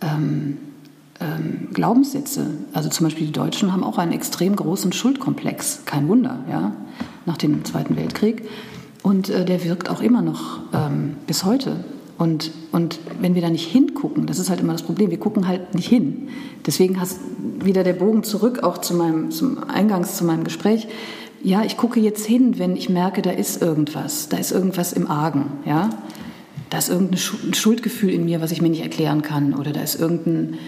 [0.00, 0.58] ähm,
[1.18, 2.46] ähm, Glaubenssätze.
[2.72, 5.82] Also zum Beispiel die Deutschen haben auch einen extrem großen Schuldkomplex.
[5.86, 6.70] Kein Wunder, ja,
[7.26, 8.48] nach dem Zweiten Weltkrieg.
[9.02, 11.82] Und äh, der wirkt auch immer noch ähm, bis heute.
[12.16, 15.48] Und, und wenn wir da nicht hingucken, das ist halt immer das Problem, wir gucken
[15.48, 16.28] halt nicht hin.
[16.66, 17.18] Deswegen hast
[17.58, 20.86] wieder der Bogen zurück auch zu meinem, zum Eingangs zu meinem Gespräch.
[21.42, 25.10] Ja, ich gucke jetzt hin, wenn ich merke, da ist irgendwas, da ist irgendwas im
[25.10, 25.90] Argen, ja.
[26.70, 29.98] Da ist irgendein Schuldgefühl in mir, was ich mir nicht erklären kann, oder da ist
[29.98, 30.58] irgendein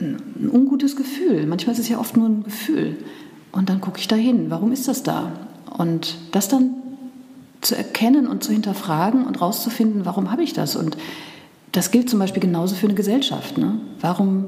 [0.00, 1.46] ein ungutes Gefühl.
[1.46, 2.96] Manchmal ist es ja oft nur ein Gefühl.
[3.52, 5.32] Und dann gucke ich da hin, warum ist das da?
[5.78, 6.74] Und das dann
[7.60, 10.76] zu erkennen und zu hinterfragen und rauszufinden, warum habe ich das?
[10.76, 10.96] Und
[11.72, 13.58] das gilt zum Beispiel genauso für eine Gesellschaft.
[13.58, 13.80] Ne?
[14.00, 14.46] Warum,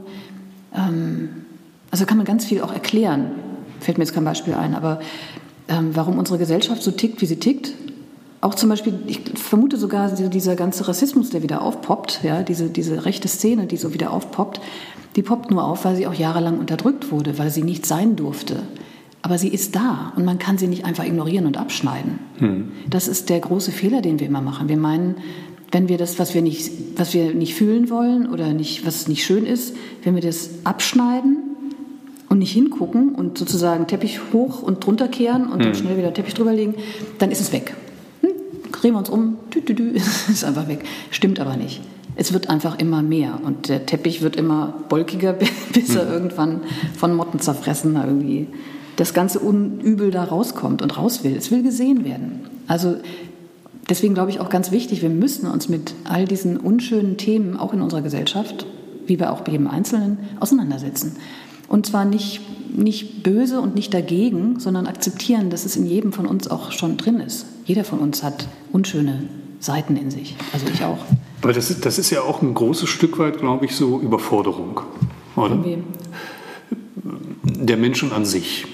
[0.74, 1.30] ähm,
[1.90, 3.30] also kann man ganz viel auch erklären,
[3.80, 5.00] fällt mir jetzt kein Beispiel ein, aber
[5.68, 7.72] ähm, warum unsere Gesellschaft so tickt, wie sie tickt,
[8.40, 13.04] auch zum Beispiel, ich vermute sogar, dieser ganze Rassismus, der wieder aufpoppt, ja, diese, diese
[13.04, 14.60] rechte Szene, die so wieder aufpoppt,
[15.16, 18.62] die poppt nur auf, weil sie auch jahrelang unterdrückt wurde, weil sie nicht sein durfte.
[19.22, 22.20] Aber sie ist da und man kann sie nicht einfach ignorieren und abschneiden.
[22.38, 22.72] Hm.
[22.88, 24.68] Das ist der große Fehler, den wir immer machen.
[24.68, 25.16] Wir meinen,
[25.72, 29.24] wenn wir das, was wir nicht, was wir nicht fühlen wollen oder nicht, was nicht
[29.24, 29.74] schön ist,
[30.04, 31.38] wenn wir das abschneiden
[32.28, 35.62] und nicht hingucken und sozusagen Teppich hoch und drunter kehren und hm.
[35.62, 36.76] dann schnell wieder Teppich drüber legen,
[37.18, 37.74] dann ist es weg.
[38.80, 39.90] Drehen wir uns um, tü, tü, tü,
[40.30, 40.84] ist einfach weg.
[41.10, 41.80] Stimmt aber nicht
[42.18, 45.34] es wird einfach immer mehr und der Teppich wird immer wolkiger,
[45.72, 46.12] bis er mhm.
[46.12, 46.60] irgendwann
[46.96, 48.48] von Motten zerfressen irgendwie
[48.96, 51.36] das ganze Unübel da rauskommt und raus will.
[51.36, 52.40] Es will gesehen werden.
[52.66, 52.96] Also
[53.88, 57.72] deswegen glaube ich auch ganz wichtig, wir müssen uns mit all diesen unschönen Themen auch
[57.72, 58.66] in unserer Gesellschaft,
[59.06, 61.14] wie bei auch bei jedem Einzelnen, auseinandersetzen.
[61.68, 62.40] Und zwar nicht,
[62.76, 66.96] nicht böse und nicht dagegen, sondern akzeptieren, dass es in jedem von uns auch schon
[66.96, 67.46] drin ist.
[67.64, 69.24] Jeder von uns hat unschöne
[69.60, 70.36] Seiten in sich.
[70.52, 70.98] Also ich auch.
[71.42, 74.80] Aber das ist, das ist ja auch ein großes Stück weit, glaube ich, so Überforderung.
[75.36, 75.48] Oder?
[75.50, 75.84] Von wem?
[77.44, 78.66] Der Menschen an sich.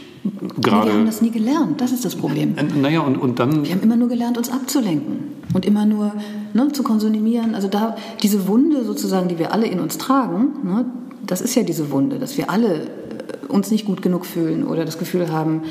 [0.58, 2.54] Gerade, wir haben das nie gelernt, das ist das Problem.
[2.80, 3.64] Naja, und, und dann.
[3.64, 5.18] Wir haben immer nur gelernt, uns abzulenken
[5.52, 6.12] und immer nur
[6.54, 7.54] ne, zu konsumieren.
[7.54, 10.86] Also da diese Wunde sozusagen, die wir alle in uns tragen, ne,
[11.26, 14.84] das ist ja diese Wunde, dass wir alle äh, uns nicht gut genug fühlen oder
[14.84, 15.62] das Gefühl haben,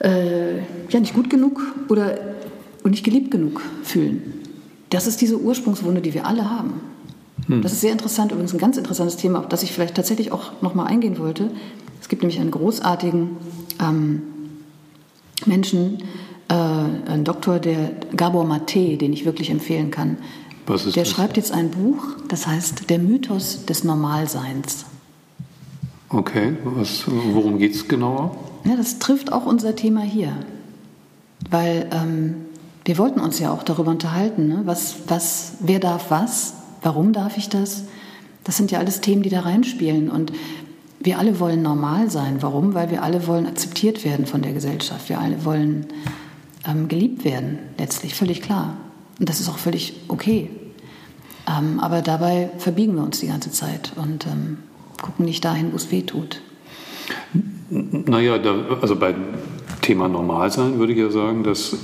[0.00, 2.18] äh, ja, nicht gut genug oder
[2.82, 4.34] und nicht geliebt genug fühlen.
[4.90, 6.80] Das ist diese Ursprungswunde, die wir alle haben.
[7.46, 7.62] Hm.
[7.62, 10.60] Das ist sehr interessant, übrigens ein ganz interessantes Thema, auf das ich vielleicht tatsächlich auch
[10.62, 11.50] nochmal eingehen wollte.
[12.00, 13.30] Es gibt nämlich einen großartigen
[13.80, 14.22] ähm,
[15.46, 15.98] Menschen,
[16.48, 20.18] äh, einen Doktor, der Gabor Mate, den ich wirklich empfehlen kann.
[20.66, 21.12] Was ist der das?
[21.12, 24.86] schreibt jetzt ein Buch, das heißt Der Mythos des Normalseins.
[26.08, 28.36] Okay, Was, worum geht es genauer?
[28.64, 30.32] Ja, das trifft auch unser Thema hier.
[31.50, 32.36] Weil ähm,
[32.84, 34.62] wir wollten uns ja auch darüber unterhalten, ne?
[34.64, 37.84] was, was, wer darf was, warum darf ich das?
[38.44, 40.10] Das sind ja alles Themen, die da reinspielen.
[40.10, 40.32] Und
[41.00, 42.38] wir alle wollen normal sein.
[42.40, 42.74] Warum?
[42.74, 45.08] Weil wir alle wollen akzeptiert werden von der Gesellschaft.
[45.08, 45.86] Wir alle wollen
[46.66, 48.76] ähm, geliebt werden, letztlich, völlig klar.
[49.18, 50.50] Und das ist auch völlig okay.
[51.46, 54.58] Ähm, aber dabei verbiegen wir uns die ganze Zeit und ähm,
[55.02, 56.40] gucken nicht dahin, wo es weh tut.
[57.70, 59.16] Naja, da, also beim
[59.82, 61.76] Thema Normalsein würde ich ja sagen, dass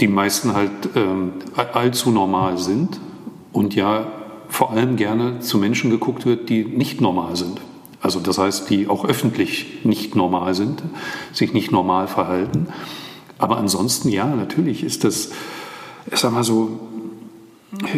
[0.00, 2.98] die meisten halt ähm, allzu normal sind
[3.52, 4.06] und ja
[4.48, 7.60] vor allem gerne zu Menschen geguckt wird, die nicht normal sind.
[8.00, 10.82] Also das heißt, die auch öffentlich nicht normal sind,
[11.32, 12.68] sich nicht normal verhalten.
[13.44, 15.28] Aber ansonsten, ja, natürlich ist das,
[16.10, 16.80] ich sag mal so,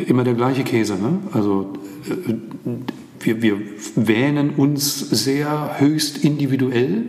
[0.08, 0.94] immer der gleiche Käse.
[0.94, 1.20] Ne?
[1.30, 1.72] Also
[2.10, 2.74] äh,
[3.20, 3.60] wir, wir
[3.94, 7.04] wähnen uns sehr höchst individuell,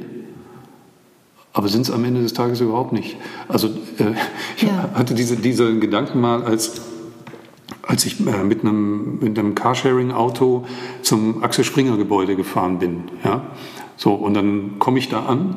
[1.52, 3.18] aber sind es am Ende des Tages überhaupt nicht.
[3.48, 4.14] Also äh,
[4.56, 4.92] ich ja.
[4.94, 6.82] hatte diese, diese Gedanken mal, als
[7.88, 10.68] als ich äh, mit einem, mit einem Carsharing-Auto
[11.02, 13.06] zum Axel Springer Gebäude gefahren bin.
[13.24, 13.48] Ja?
[13.96, 15.56] So, und dann komme ich da an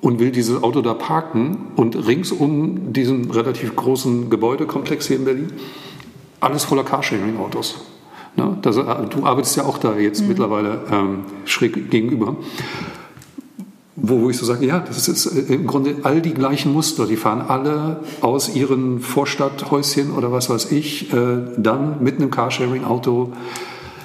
[0.00, 5.24] und will dieses Auto da parken und rings um diesen relativ großen Gebäudekomplex hier in
[5.24, 5.52] Berlin,
[6.40, 7.76] alles voller Carsharing-Autos.
[8.36, 8.58] Ne?
[8.62, 10.28] Das, du arbeitest ja auch da jetzt mhm.
[10.28, 12.36] mittlerweile ähm, schräg gegenüber
[13.96, 17.06] wo, wo ich so sage, ja, das ist äh, im Grunde all die gleichen Muster.
[17.06, 23.32] Die fahren alle aus ihren Vorstadthäuschen oder was weiß ich, äh, dann mit einem Carsharing-Auto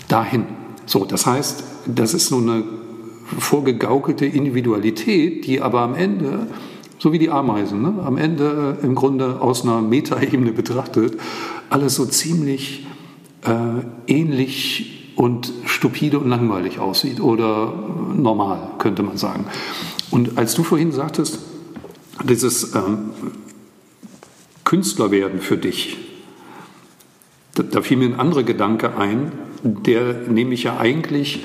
[0.07, 0.45] dahin.
[0.85, 2.63] So, das heißt, das ist nur eine
[3.37, 6.47] vorgegaukelte Individualität, die aber am Ende,
[6.99, 11.19] so wie die Ameisen, ne, am Ende äh, im Grunde aus einer Metaebene betrachtet,
[11.69, 12.85] alles so ziemlich
[13.43, 17.73] äh, ähnlich und stupide und langweilig aussieht oder
[18.15, 19.45] normal, könnte man sagen.
[20.09, 21.39] Und als du vorhin sagtest,
[22.23, 23.11] dieses ähm,
[24.63, 25.97] Künstlerwerden für dich,
[27.55, 29.31] da, da fiel mir ein anderer Gedanke ein,
[29.63, 31.43] der nämlich ja eigentlich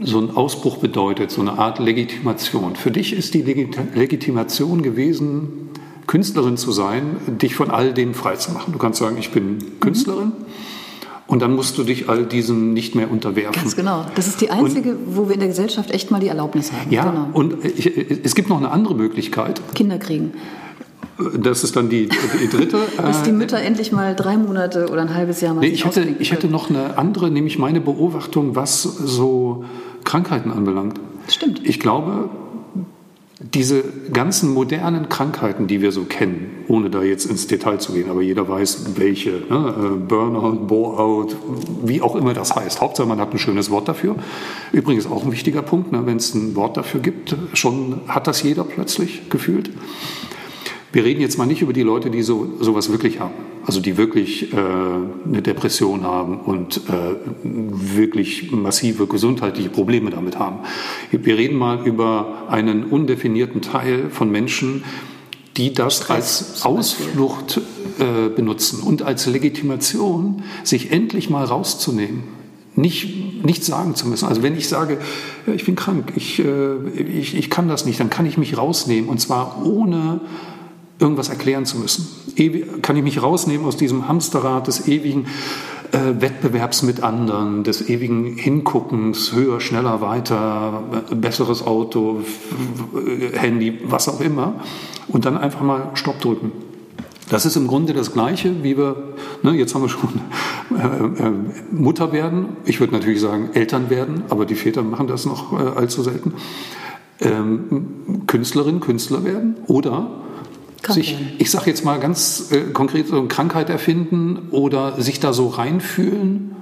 [0.00, 2.76] so ein Ausbruch bedeutet, so eine Art Legitimation.
[2.76, 5.70] Für dich ist die Legitimation gewesen,
[6.06, 8.72] Künstlerin zu sein, dich von all dem freizumachen.
[8.72, 10.26] Du kannst sagen, ich bin Künstlerin.
[10.26, 10.46] Mhm.
[11.26, 13.60] Und dann musst du dich all diesem nicht mehr unterwerfen.
[13.60, 14.06] Ganz genau.
[14.14, 16.90] Das ist die einzige, und, wo wir in der Gesellschaft echt mal die Erlaubnis haben.
[16.92, 17.28] Ja, genau.
[17.32, 17.86] und ich,
[18.24, 19.60] es gibt noch eine andere Möglichkeit.
[19.74, 20.34] Kinder kriegen.
[21.38, 22.08] Das ist dann die,
[22.40, 22.78] die dritte.
[22.96, 26.02] Dass die Mütter endlich mal drei Monate oder ein halbes Jahr mal nee, ich hätte,
[26.18, 29.64] ich hätte noch eine andere, nämlich meine Beobachtung, was so
[30.04, 31.00] Krankheiten anbelangt.
[31.28, 31.62] Stimmt.
[31.64, 32.28] Ich glaube,
[33.38, 38.10] diese ganzen modernen Krankheiten, die wir so kennen, ohne da jetzt ins Detail zu gehen,
[38.10, 39.74] aber jeder weiß, welche, ne?
[39.76, 41.36] Äh, Burnout, Bore-out,
[41.84, 42.80] wie auch immer das heißt.
[42.80, 44.16] Hauptsache, man hat ein schönes Wort dafür.
[44.72, 46.06] Übrigens auch ein wichtiger Punkt, ne?
[46.06, 49.70] wenn es ein Wort dafür gibt, schon hat das jeder plötzlich gefühlt.
[50.96, 53.34] Wir reden jetzt mal nicht über die Leute, die so, sowas wirklich haben.
[53.66, 60.60] Also die wirklich äh, eine Depression haben und äh, wirklich massive gesundheitliche Probleme damit haben.
[61.10, 64.84] Wir reden mal über einen undefinierten Teil von Menschen,
[65.58, 67.60] die das Stress, als Ausflucht
[67.98, 72.22] äh, benutzen und als Legitimation, sich endlich mal rauszunehmen.
[72.74, 74.26] Nicht, nichts sagen zu müssen.
[74.26, 74.96] Also wenn ich sage,
[75.54, 79.10] ich bin krank, ich, äh, ich, ich kann das nicht, dann kann ich mich rausnehmen
[79.10, 80.22] und zwar ohne
[80.98, 82.06] irgendwas erklären zu müssen.
[82.36, 85.26] Ewig, kann ich mich rausnehmen aus diesem Hamsterrad des ewigen
[85.92, 92.22] äh, Wettbewerbs mit anderen, des ewigen Hinguckens, höher, schneller, weiter, äh, besseres Auto,
[93.34, 94.60] Handy, was auch immer,
[95.08, 96.52] und dann einfach mal Stopp drücken.
[97.28, 100.20] Das ist im Grunde das Gleiche, wie wir, ne, jetzt haben wir schon
[100.70, 101.32] äh, äh,
[101.72, 102.56] Mutter werden.
[102.64, 106.34] Ich würde natürlich sagen Eltern werden, aber die Väter machen das noch äh, allzu selten.
[107.20, 110.08] Ähm, Künstlerin, Künstler werden oder
[110.92, 115.32] sich, ich sage jetzt mal ganz äh, konkret, so eine Krankheit erfinden oder sich da
[115.32, 116.54] so reinfühlen.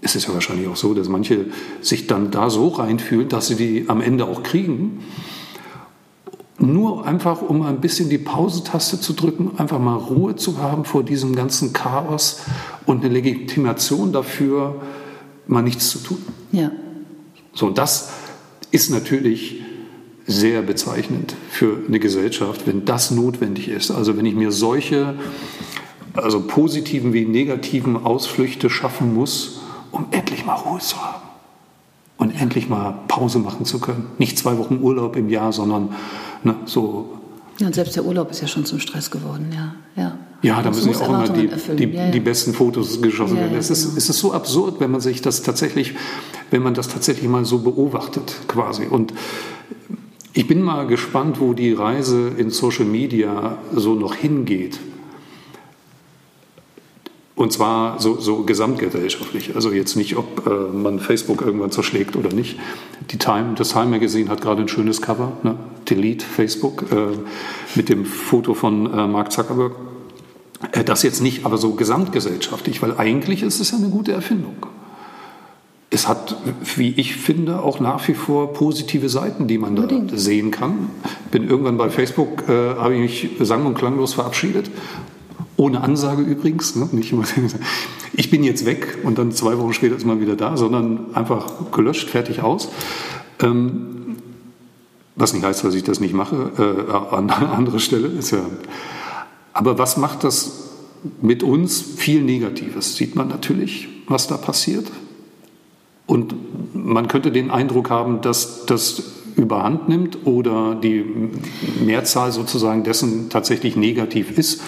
[0.00, 1.46] Es ist ja wahrscheinlich auch so, dass manche
[1.80, 5.04] sich dann da so reinfühlen, dass sie die am Ende auch kriegen.
[6.60, 11.04] Nur einfach, um ein bisschen die Pausetaste zu drücken, einfach mal Ruhe zu haben vor
[11.04, 12.40] diesem ganzen Chaos
[12.84, 14.80] und eine Legitimation dafür,
[15.46, 16.18] mal nichts zu tun.
[16.50, 16.72] Ja.
[17.54, 18.10] So, das
[18.70, 19.62] ist natürlich
[20.28, 23.90] sehr bezeichnend für eine Gesellschaft, wenn das notwendig ist.
[23.90, 25.14] Also wenn ich mir solche,
[26.12, 31.22] also positiven wie negativen Ausflüchte schaffen muss, um endlich mal Ruhe zu haben
[32.18, 34.06] und endlich mal Pause machen zu können.
[34.18, 35.94] Nicht zwei Wochen Urlaub im Jahr, sondern
[36.44, 37.14] ne, so.
[37.58, 39.74] Ja, und selbst der Urlaub ist ja schon zum Stress geworden, ja.
[39.96, 42.10] Ja, ja da müssen ja auch immer die, die, ja, ja.
[42.10, 43.56] die, besten Fotos geschossen werden.
[43.56, 43.96] es, ist, genau.
[43.96, 45.94] es ist so absurd, wenn man sich das tatsächlich,
[46.50, 48.86] wenn man das tatsächlich mal so beobachtet, quasi.
[48.86, 49.14] Und
[50.32, 54.78] ich bin mal gespannt, wo die Reise in Social Media so noch hingeht.
[57.38, 59.54] Und zwar so, so gesamtgesellschaftlich.
[59.54, 62.58] Also jetzt nicht, ob äh, man Facebook irgendwann zerschlägt oder nicht.
[63.12, 65.56] Die Time, das Time Magazine hat gerade ein schönes Cover, ne?
[65.88, 67.16] Delete Facebook, äh,
[67.76, 69.72] mit dem Foto von äh, Mark Zuckerberg.
[70.72, 74.56] Äh, das jetzt nicht, aber so gesamtgesellschaftlich, weil eigentlich ist es ja eine gute Erfindung.
[75.90, 76.36] Es hat,
[76.76, 80.90] wie ich finde, auch nach wie vor positive Seiten, die man da sehen kann.
[81.30, 83.00] Bin irgendwann bei Facebook, äh, habe ich
[83.38, 84.70] mich sang- und klanglos verabschiedet
[85.58, 86.76] ohne Ansage übrigens.
[86.76, 86.88] Ne?
[86.92, 87.24] Nicht immer,
[88.14, 91.70] ich bin jetzt weg und dann zwei Wochen später ist man wieder da, sondern einfach
[91.72, 92.70] gelöscht, fertig aus.
[93.40, 94.16] Ähm,
[95.16, 98.06] was nicht heißt, dass ich das nicht mache, äh, an anderer Stelle.
[98.06, 98.46] Ist ja,
[99.52, 100.70] aber was macht das
[101.20, 101.82] mit uns?
[101.82, 104.86] Viel Negatives sieht man natürlich, was da passiert.
[106.08, 106.34] Und
[106.74, 109.02] man könnte den Eindruck haben, dass das
[109.36, 111.04] überhand nimmt oder die
[111.84, 114.60] Mehrzahl sozusagen dessen tatsächlich negativ ist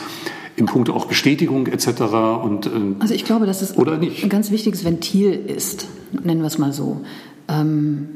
[0.57, 2.03] in puncto auch Bestätigung etc.
[2.45, 6.59] Und, äh, also ich glaube, dass es ein ganz wichtiges Ventil ist, nennen wir es
[6.59, 7.01] mal so.
[7.49, 8.09] Ähm,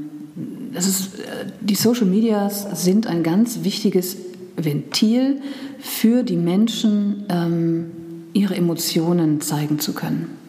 [0.73, 4.17] das ist, äh, die Social Medias sind ein ganz wichtiges
[4.57, 5.41] Ventil
[5.79, 7.87] für die Menschen, ähm,
[8.35, 10.44] ihre Emotionen zeigen zu können.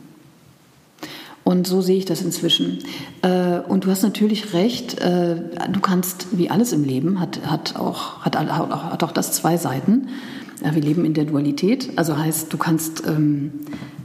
[1.46, 2.80] Und so sehe ich das inzwischen.
[3.22, 8.22] Äh, und du hast natürlich recht, du kannst, wie alles im Leben, hat, hat, auch,
[8.26, 10.10] hat, hat auch das zwei Seiten.
[10.62, 13.52] Wir leben in der Dualität, also heißt, du kannst ähm,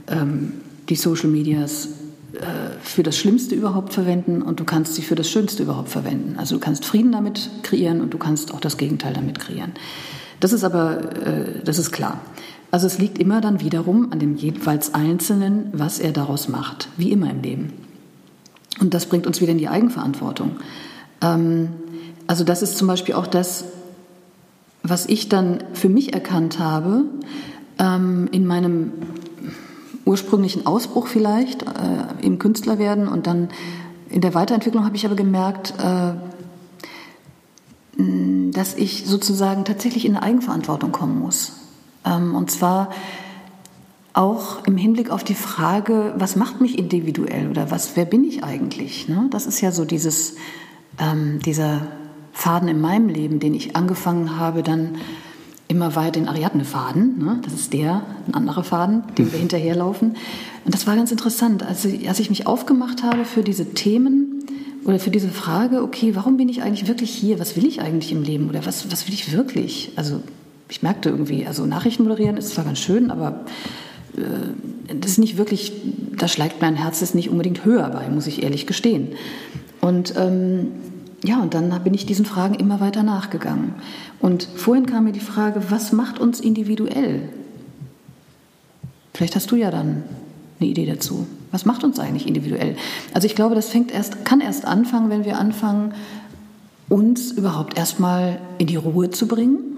[0.07, 0.53] ähm,
[0.89, 1.89] die Social Medias
[2.33, 6.35] äh, für das Schlimmste überhaupt verwenden und du kannst sie für das Schönste überhaupt verwenden.
[6.37, 9.73] Also du kannst Frieden damit kreieren und du kannst auch das Gegenteil damit kreieren.
[10.39, 12.21] Das ist aber, äh, das ist klar.
[12.71, 17.11] Also es liegt immer dann wiederum an dem jeweils Einzelnen, was er daraus macht, wie
[17.11, 17.73] immer im Leben.
[18.79, 20.57] Und das bringt uns wieder in die Eigenverantwortung.
[21.21, 21.69] Ähm,
[22.27, 23.65] also das ist zum Beispiel auch das,
[24.83, 27.03] was ich dann für mich erkannt habe,
[27.77, 28.93] ähm, in meinem
[30.05, 33.49] ursprünglichen Ausbruch vielleicht, äh, im Künstlerwerden und dann
[34.09, 36.13] in der Weiterentwicklung habe ich aber gemerkt, äh,
[38.51, 41.60] dass ich sozusagen tatsächlich in eine Eigenverantwortung kommen muss.
[42.05, 42.89] Ähm, und zwar
[44.13, 48.43] auch im Hinblick auf die Frage, was macht mich individuell oder was, wer bin ich
[48.43, 49.07] eigentlich?
[49.07, 49.27] Ne?
[49.31, 50.35] Das ist ja so dieses,
[50.99, 51.87] ähm, dieser
[52.33, 54.97] Faden in meinem Leben, den ich angefangen habe, dann
[55.67, 57.17] immer weiter den Ariadne-Faden.
[57.19, 57.39] Ne?
[57.43, 60.17] Das ist der, ein anderer Faden, dem wir hinterherlaufen.
[60.65, 61.63] Und das war ganz interessant.
[61.63, 64.43] Also, als ich mich aufgemacht habe für diese Themen
[64.83, 67.39] oder für diese Frage, okay, warum bin ich eigentlich wirklich hier?
[67.39, 68.49] Was will ich eigentlich im Leben?
[68.49, 69.93] Oder was, was will ich wirklich?
[69.95, 70.21] Also,
[70.71, 73.41] ich merkte irgendwie, also Nachrichten moderieren ist zwar ganz schön, aber
[74.15, 75.73] äh, das ist nicht wirklich,
[76.17, 79.09] da schlägt mein Herz ist nicht unbedingt höher bei, muss ich ehrlich gestehen.
[79.81, 80.67] Und ähm,
[81.25, 83.75] ja, und dann bin ich diesen Fragen immer weiter nachgegangen.
[84.21, 87.29] Und vorhin kam mir die Frage, was macht uns individuell?
[89.13, 90.03] Vielleicht hast du ja dann
[90.59, 91.27] eine Idee dazu.
[91.51, 92.77] Was macht uns eigentlich individuell?
[93.13, 95.93] Also ich glaube, das fängt erst, kann erst anfangen, wenn wir anfangen,
[96.87, 99.70] uns überhaupt erstmal in die Ruhe zu bringen.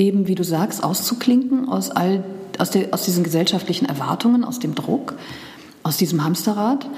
[0.00, 2.24] Eben, wie du sagst, auszuklinken aus, all,
[2.58, 5.14] aus, der, aus diesen gesellschaftlichen Erwartungen, aus dem Druck,
[5.82, 6.88] aus diesem Hamsterrad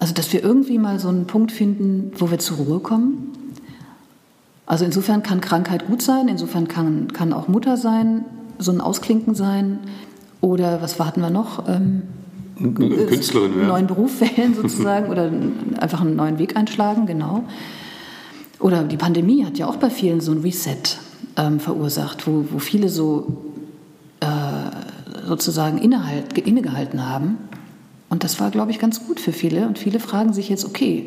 [0.00, 3.32] also, dass wir irgendwie mal so einen Punkt finden, wo wir zur Ruhe kommen.
[4.64, 8.24] Also insofern kann Krankheit gut sein, insofern kann, kann auch Mutter sein,
[8.58, 9.78] so ein Ausklinken sein.
[10.40, 11.68] Oder was warten wir noch?
[11.68, 12.02] Ähm,
[12.56, 13.68] Künstlerin werden.
[13.68, 15.30] Neuen Beruf wählen sozusagen oder
[15.78, 17.44] einfach einen neuen Weg einschlagen, genau.
[18.58, 20.98] Oder die Pandemie hat ja auch bei vielen so ein Reset
[21.40, 23.46] ähm, verursacht, wo, wo viele so
[25.30, 27.38] sozusagen innehalt, innegehalten haben.
[28.10, 29.66] Und das war, glaube ich, ganz gut für viele.
[29.66, 31.06] Und viele fragen sich jetzt, okay,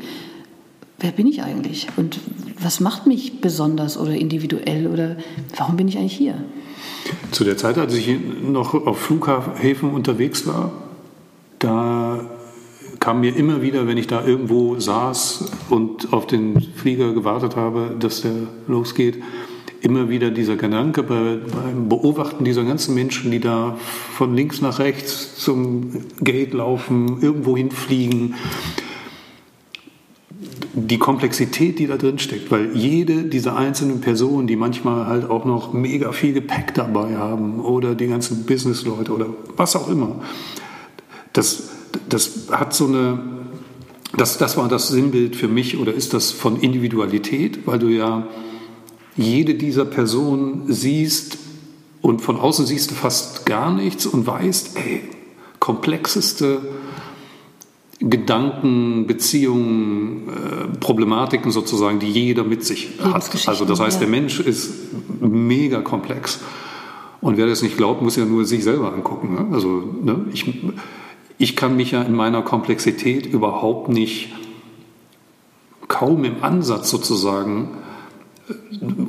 [1.00, 1.88] wer bin ich eigentlich?
[1.98, 2.20] Und
[2.60, 4.88] was macht mich besonders oder individuell?
[4.88, 5.18] Oder
[5.58, 6.36] warum bin ich eigentlich hier?
[7.32, 10.72] Zu der Zeit, als ich noch auf Flughäfen unterwegs war,
[11.60, 12.22] da
[13.02, 17.98] kam mir immer wieder, wenn ich da irgendwo saß und auf den Flieger gewartet habe,
[18.00, 18.32] dass der
[18.68, 19.22] losgeht,
[19.84, 23.78] immer wieder dieser Gedanke bei, beim Beobachten dieser ganzen Menschen, die da
[24.14, 28.36] von links nach rechts zum Gate laufen, irgendwo hinfliegen,
[30.74, 35.44] die Komplexität, die da drin steckt, weil jede dieser einzelnen Personen, die manchmal halt auch
[35.44, 39.28] noch mega viel Gepäck dabei haben oder die ganzen Businessleute oder
[39.58, 40.22] was auch immer,
[41.34, 41.70] das,
[42.08, 43.20] das hat so eine,
[44.16, 48.28] das, das war das Sinnbild für mich oder ist das von Individualität, weil du ja
[49.16, 51.38] jede dieser Personen siehst
[52.02, 55.02] und von außen siehst du fast gar nichts und weißt, ey,
[55.60, 56.62] komplexeste
[58.00, 63.48] Gedanken, Beziehungen, äh, Problematiken sozusagen, die jeder mit sich hat.
[63.48, 64.74] Also das heißt, der Mensch ist
[65.22, 66.40] mega komplex.
[67.22, 69.36] Und wer das nicht glaubt, muss ja nur sich selber angucken.
[69.36, 69.56] Ne?
[69.56, 70.54] Also ne, ich,
[71.38, 74.34] ich kann mich ja in meiner Komplexität überhaupt nicht,
[75.88, 77.70] kaum im Ansatz sozusagen,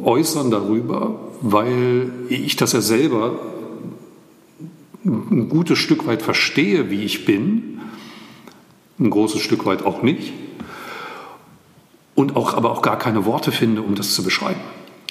[0.03, 3.39] äußern darüber, weil ich das ja selber
[5.05, 7.81] ein gutes Stück weit verstehe, wie ich bin,
[8.99, 10.33] ein großes Stück weit auch nicht,
[12.15, 14.61] und auch, aber auch gar keine Worte finde, um das zu beschreiben.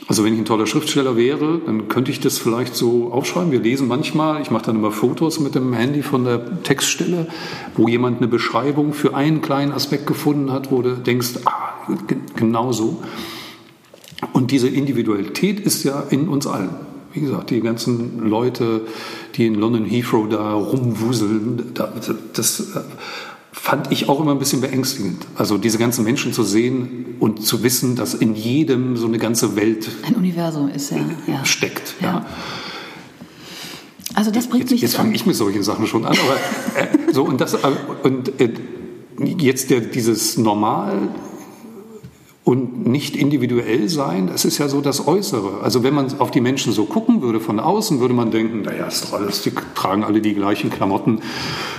[0.07, 3.51] Also wenn ich ein toller Schriftsteller wäre, dann könnte ich das vielleicht so aufschreiben.
[3.51, 7.28] Wir lesen manchmal, ich mache dann immer Fotos mit dem Handy von der Textstelle,
[7.76, 11.88] wo jemand eine Beschreibung für einen kleinen Aspekt gefunden hat, wo du denkst, ah,
[12.36, 13.01] genau so.
[14.32, 16.69] Und diese Individualität ist ja in uns allen.
[17.13, 18.82] Wie gesagt, die ganzen Leute,
[19.36, 21.74] die in London Heathrow da rumwuseln,
[22.34, 22.80] das äh,
[23.51, 25.28] fand ich auch immer ein bisschen beängstigend.
[25.36, 29.55] Also diese ganzen Menschen zu sehen und zu wissen, dass in jedem so eine ganze
[29.55, 30.97] Welt ein Universum ist, ja,
[31.28, 31.45] ja.
[31.45, 31.93] steckt.
[32.01, 32.07] Ja.
[32.07, 32.26] ja.
[34.15, 37.13] Also das bringt jetzt, mich jetzt fange ich mit solchen Sachen schon an, aber äh,
[37.13, 37.57] so und das äh,
[38.03, 38.53] und äh,
[39.38, 41.09] jetzt der, dieses Normal
[42.45, 45.61] und nicht individuell sein, das ist ja so das Äußere.
[45.61, 48.85] Also wenn man auf die Menschen so gucken würde von außen, würde man denken, naja,
[48.85, 51.21] ist doch alles, die tragen alle die gleichen Klamotten.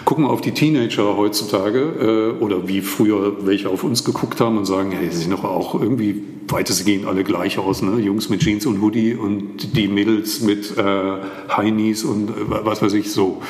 [0.07, 4.57] Gucken wir auf die Teenager heutzutage äh, oder wie früher welche auf uns geguckt haben
[4.57, 7.83] und sagen, ja, die sehen doch auch irgendwie weitestgehend alle gleich aus.
[7.83, 8.01] Ne?
[8.01, 11.19] Jungs mit Jeans und Hoodie und die Mädels mit äh,
[11.55, 13.43] Heinis und äh, was weiß ich so.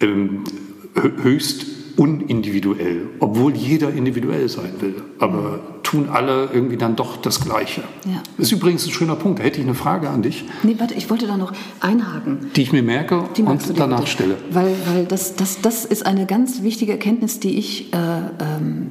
[0.00, 0.44] Ähm,
[1.22, 1.66] höchst
[1.96, 4.96] unindividuell, obwohl jeder individuell sein will.
[5.18, 7.82] Aber tun alle irgendwie dann doch das Gleiche.
[8.04, 8.20] Ja.
[8.36, 9.38] Das ist übrigens ein schöner Punkt.
[9.38, 10.44] Da hätte ich eine Frage an dich.
[10.64, 12.50] Nee, warte, ich wollte da noch einhaken.
[12.56, 14.10] Die ich mir merke und danach bitte.
[14.10, 14.36] stelle.
[14.50, 18.90] Weil, weil das, das, das ist eine ganz wichtige Erkenntnis, die ich äh, ähm,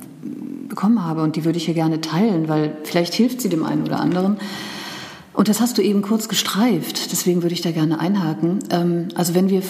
[0.69, 3.83] bekommen habe und die würde ich hier gerne teilen, weil vielleicht hilft sie dem einen
[3.83, 4.37] oder anderen.
[5.33, 8.59] Und das hast du eben kurz gestreift, deswegen würde ich da gerne einhaken.
[8.69, 9.61] Ähm, also wenn wir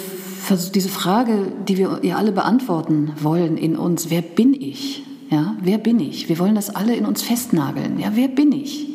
[0.76, 5.04] diese Frage, die wir ja alle beantworten wollen in uns, wer bin ich?
[5.36, 6.30] Ja, wer bin ich?
[6.30, 8.00] Wir wollen das alle in uns festnageln.
[8.00, 8.88] Ja, wer bin ich?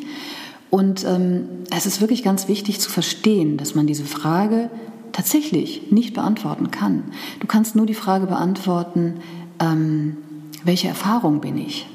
[0.71, 4.71] Und ähm, es ist wirklich ganz wichtig zu verstehen, dass man diese Frage
[5.11, 7.03] tatsächlich nicht beantworten kann.
[7.41, 9.17] Du kannst nur die Frage beantworten,
[9.59, 10.17] ähm,
[10.63, 11.85] welche Erfahrung bin ich?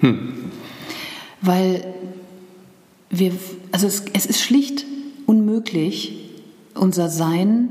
[0.00, 0.50] Hm.
[1.42, 1.94] Weil
[3.08, 3.30] wir,
[3.70, 4.84] also es, es ist schlicht
[5.26, 6.28] unmöglich,
[6.74, 7.68] unser Sein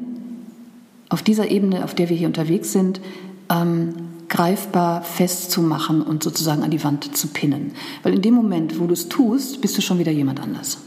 [1.09, 3.01] auf dieser Ebene, auf der wir hier unterwegs sind,
[3.49, 7.73] ähm, greifbar festzumachen und sozusagen an die Wand zu pinnen.
[8.03, 10.77] Weil in dem Moment, wo du es tust, bist du schon wieder jemand anders.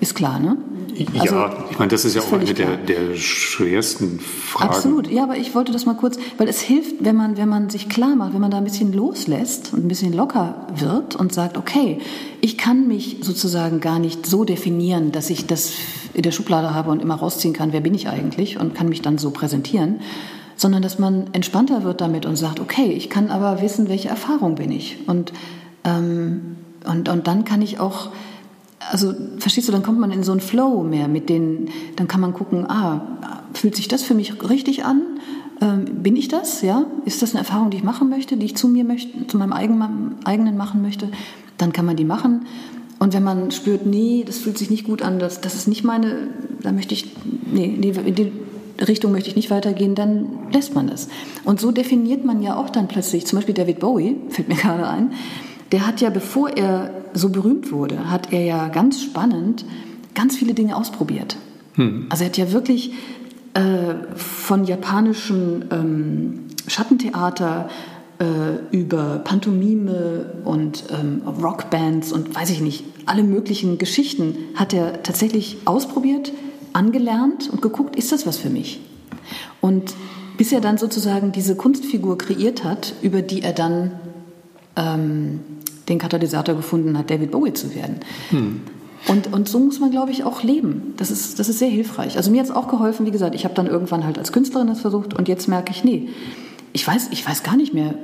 [0.00, 0.56] Ist klar, ne?
[0.94, 4.70] Ja, also, ich meine, das ist ja auch eine der, der, schwersten Fragen.
[4.70, 7.68] Absolut, ja, aber ich wollte das mal kurz, weil es hilft, wenn man, wenn man
[7.68, 11.34] sich klar macht, wenn man da ein bisschen loslässt und ein bisschen locker wird und
[11.34, 11.98] sagt, okay,
[12.40, 15.72] ich kann mich sozusagen gar nicht so definieren, dass ich das
[16.14, 19.02] in der Schublade habe und immer rausziehen kann, wer bin ich eigentlich und kann mich
[19.02, 20.00] dann so präsentieren,
[20.56, 24.54] sondern dass man entspannter wird damit und sagt, okay, ich kann aber wissen, welche Erfahrung
[24.56, 25.32] bin ich und,
[25.84, 28.10] ähm, und, und dann kann ich auch
[28.90, 32.20] also verstehst du, dann kommt man in so einen Flow mehr mit den, dann kann
[32.20, 33.00] man gucken, ah,
[33.52, 35.02] fühlt sich das für mich richtig an?
[35.60, 36.62] Ähm, bin ich das?
[36.62, 36.84] Ja?
[37.04, 39.52] Ist das eine Erfahrung, die ich machen möchte, die ich zu mir möchte, zu meinem
[39.52, 41.08] eigenen, eigenen machen möchte?
[41.58, 42.46] Dann kann man die machen.
[42.98, 45.84] Und wenn man spürt, nee, das fühlt sich nicht gut an, das, das ist nicht
[45.84, 46.28] meine,
[46.62, 47.12] da möchte ich,
[47.52, 47.94] nee, nee,
[48.86, 51.08] Richtung möchte ich nicht weitergehen, dann lässt man es.
[51.44, 54.88] Und so definiert man ja auch dann plötzlich, zum Beispiel David Bowie, fällt mir gerade
[54.88, 55.12] ein,
[55.72, 59.64] der hat ja, bevor er so berühmt wurde, hat er ja ganz spannend
[60.14, 61.36] ganz viele Dinge ausprobiert.
[61.74, 62.06] Hm.
[62.08, 62.92] Also er hat ja wirklich
[63.54, 67.68] äh, von japanischen ähm, Schattentheater
[68.18, 75.02] äh, über Pantomime und ähm, Rockbands und weiß ich nicht, alle möglichen Geschichten hat er
[75.02, 76.32] tatsächlich ausprobiert,
[76.76, 78.80] angelernt und geguckt, ist das was für mich?
[79.60, 79.94] Und
[80.36, 83.92] bis er dann sozusagen diese Kunstfigur kreiert hat, über die er dann
[84.76, 85.40] ähm,
[85.88, 87.96] den Katalysator gefunden hat, David Bowie zu werden.
[88.30, 88.60] Hm.
[89.08, 90.94] Und, und so muss man, glaube ich, auch leben.
[90.96, 92.16] Das ist, das ist sehr hilfreich.
[92.16, 94.66] Also mir hat es auch geholfen, wie gesagt, ich habe dann irgendwann halt als Künstlerin
[94.66, 96.08] das versucht und jetzt merke ich, nee,
[96.72, 97.94] ich weiß, ich weiß gar nicht mehr,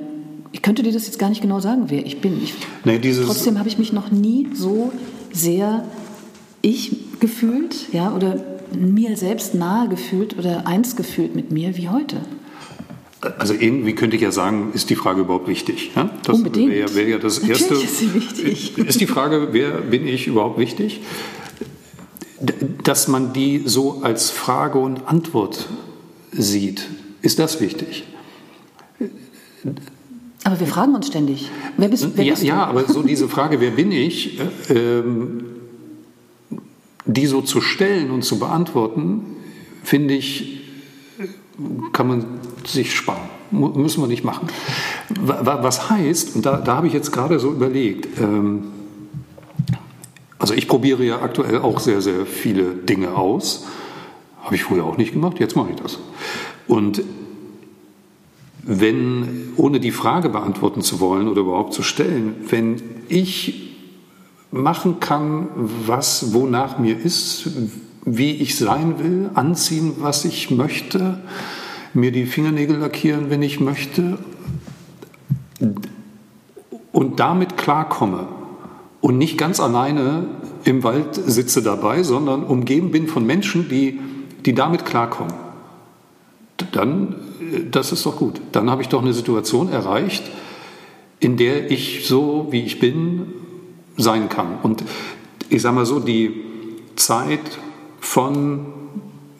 [0.51, 2.41] ich könnte dir das jetzt gar nicht genau sagen, wer ich bin.
[2.41, 2.53] Ich,
[2.85, 4.91] nee, trotzdem habe ich mich noch nie so
[5.31, 5.83] sehr
[6.61, 12.17] ich gefühlt, ja, oder mir selbst nahe gefühlt oder eins gefühlt mit mir wie heute.
[13.37, 15.91] Also irgendwie könnte ich ja sagen, ist die Frage überhaupt wichtig?
[15.95, 16.09] Ja?
[16.23, 16.71] Das Unbedingt.
[16.71, 17.75] Wäre wär ja das Natürlich Erste.
[17.75, 18.77] ist sie wichtig.
[18.77, 21.01] Ist die Frage, wer bin ich überhaupt wichtig?
[22.83, 25.69] Dass man die so als Frage und Antwort
[26.33, 26.89] sieht,
[27.21, 28.03] ist das wichtig?
[30.43, 32.47] Aber wir fragen uns ständig, wer bist, wer ja, bist du?
[32.47, 35.45] Ja, aber so diese Frage, wer bin ich, äh, ähm,
[37.05, 39.37] die so zu stellen und zu beantworten,
[39.83, 40.61] finde ich,
[41.91, 42.25] kann man
[42.65, 43.29] sich sparen.
[43.51, 44.47] Müssen wir nicht machen.
[45.09, 48.63] Was heißt, und da, da habe ich jetzt gerade so überlegt, ähm,
[50.39, 53.65] also ich probiere ja aktuell auch sehr, sehr viele Dinge aus.
[54.41, 55.99] Habe ich früher auch nicht gemacht, jetzt mache ich das.
[56.67, 57.03] Und
[58.63, 63.72] wenn, ohne die Frage beantworten zu wollen oder überhaupt zu stellen, wenn ich
[64.53, 67.49] machen kann, was wonach mir ist,
[68.05, 71.19] wie ich sein will, anziehen, was ich möchte,
[71.93, 74.19] mir die Fingernägel lackieren, wenn ich möchte
[76.91, 78.27] und damit klarkomme
[79.01, 80.27] und nicht ganz alleine
[80.65, 83.99] im Wald sitze dabei, sondern umgeben bin von Menschen, die,
[84.45, 85.33] die damit klarkommen,
[86.71, 87.15] dann,
[87.71, 88.39] das ist doch gut.
[88.51, 90.23] Dann habe ich doch eine Situation erreicht,
[91.19, 93.42] in der ich so, wie ich bin,
[93.97, 94.57] sein kann.
[94.61, 94.83] Und
[95.49, 96.33] ich sage mal so, die
[96.95, 97.59] Zeit
[97.99, 98.65] von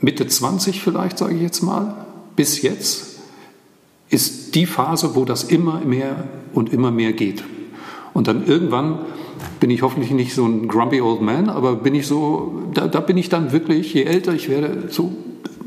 [0.01, 3.19] Mitte 20 vielleicht, sage ich jetzt mal, bis jetzt
[4.09, 7.43] ist die Phase, wo das immer mehr und immer mehr geht.
[8.13, 8.99] Und dann irgendwann
[9.59, 12.99] bin ich hoffentlich nicht so ein grumpy old man, aber bin ich so, da, da
[12.99, 15.13] bin ich dann wirklich, je älter ich werde, so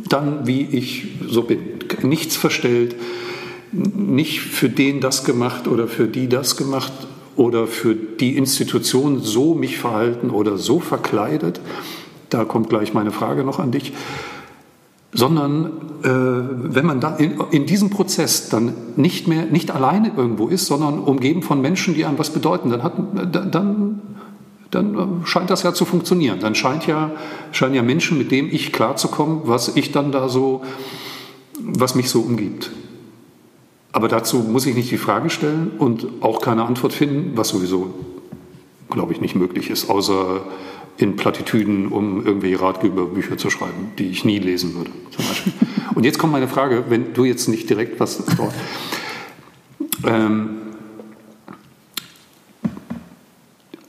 [0.09, 1.59] dann, wie ich so bin.
[2.03, 2.95] Nichts verstellt,
[3.73, 6.93] nicht für den das gemacht oder für die das gemacht
[7.37, 11.61] oder für die Institution so mich verhalten oder so verkleidet.
[12.31, 13.93] Da kommt gleich meine Frage noch an dich
[15.17, 15.67] sondern
[16.03, 16.09] äh,
[16.75, 20.99] wenn man da in, in, diesem Prozess dann nicht mehr, nicht alleine irgendwo ist, sondern
[20.99, 22.95] umgeben von Menschen, die einem was bedeuten, dann, hat,
[23.33, 24.03] dann,
[24.71, 26.41] dann scheint das ja zu funktionieren.
[26.41, 27.13] Dann scheint ja,
[27.53, 30.63] scheinen ja Menschen, mit denen ich klarzukommen, was ich dann da so,
[31.61, 32.71] was mich so umgibt.
[33.97, 37.95] Aber dazu muss ich nicht die Frage stellen und auch keine Antwort finden, was sowieso,
[38.91, 40.43] glaube ich, nicht möglich ist, außer
[40.99, 44.91] in Plattitüden, um irgendwelche Ratgeberbücher zu schreiben, die ich nie lesen würde.
[45.17, 45.53] Zum Beispiel.
[45.95, 48.23] Und jetzt kommt meine Frage, wenn du jetzt nicht direkt was.
[50.05, 50.59] Ähm,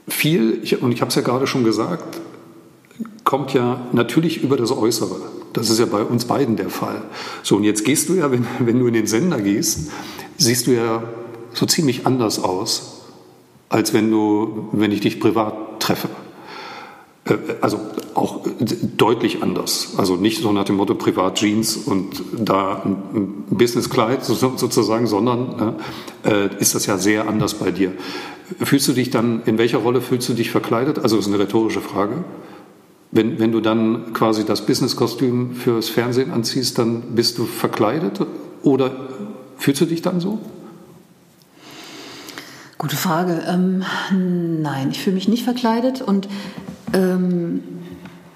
[0.08, 2.18] viel, ich, und ich habe es ja gerade schon gesagt,
[3.24, 5.37] kommt ja natürlich über das Äußere.
[5.52, 7.02] Das ist ja bei uns beiden der Fall.
[7.42, 9.90] So, und jetzt gehst du ja, wenn, wenn du in den Sender gehst,
[10.36, 11.02] siehst du ja
[11.52, 13.02] so ziemlich anders aus,
[13.68, 16.08] als wenn du, wenn ich dich privat treffe.
[17.24, 17.80] Äh, also
[18.14, 18.40] auch
[18.96, 19.94] deutlich anders.
[19.96, 25.76] Also nicht so nach dem Motto Privatjeans und da ein Businesskleid sozusagen, sondern
[26.24, 27.92] äh, ist das ja sehr anders bei dir.
[28.60, 30.98] Fühlst du dich dann, in welcher Rolle fühlst du dich verkleidet?
[30.98, 32.24] Also das ist eine rhetorische Frage.
[33.10, 38.20] Wenn, wenn du dann quasi das Businesskostüm fürs Fernsehen anziehst, dann bist du verkleidet
[38.62, 39.08] oder
[39.56, 40.38] fühlst du dich dann so?
[42.76, 43.42] Gute Frage.
[43.48, 43.82] Ähm,
[44.62, 46.28] nein, ich fühle mich nicht verkleidet und
[46.92, 47.62] ähm,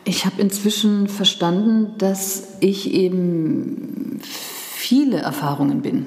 [0.04, 6.06] ich habe inzwischen verstanden, dass ich eben viele Erfahrungen bin.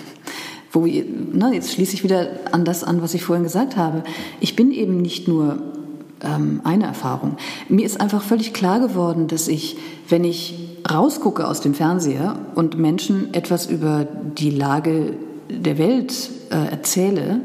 [0.72, 0.86] Wo,
[1.32, 4.04] na, jetzt schließe ich wieder an das an, was ich vorhin gesagt habe.
[4.40, 5.75] Ich bin eben nicht nur
[6.22, 7.36] ähm, eine Erfahrung.
[7.68, 9.76] Mir ist einfach völlig klar geworden, dass ich,
[10.08, 10.54] wenn ich
[10.90, 14.06] rausgucke aus dem Fernseher und Menschen etwas über
[14.38, 15.14] die Lage
[15.48, 17.40] der Welt äh, erzähle,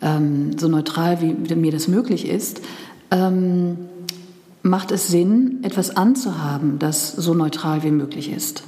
[0.00, 2.60] ähm, so neutral wie mir das möglich ist,
[3.10, 3.78] ähm,
[4.62, 8.62] macht es Sinn, etwas anzuhaben, das so neutral wie möglich ist.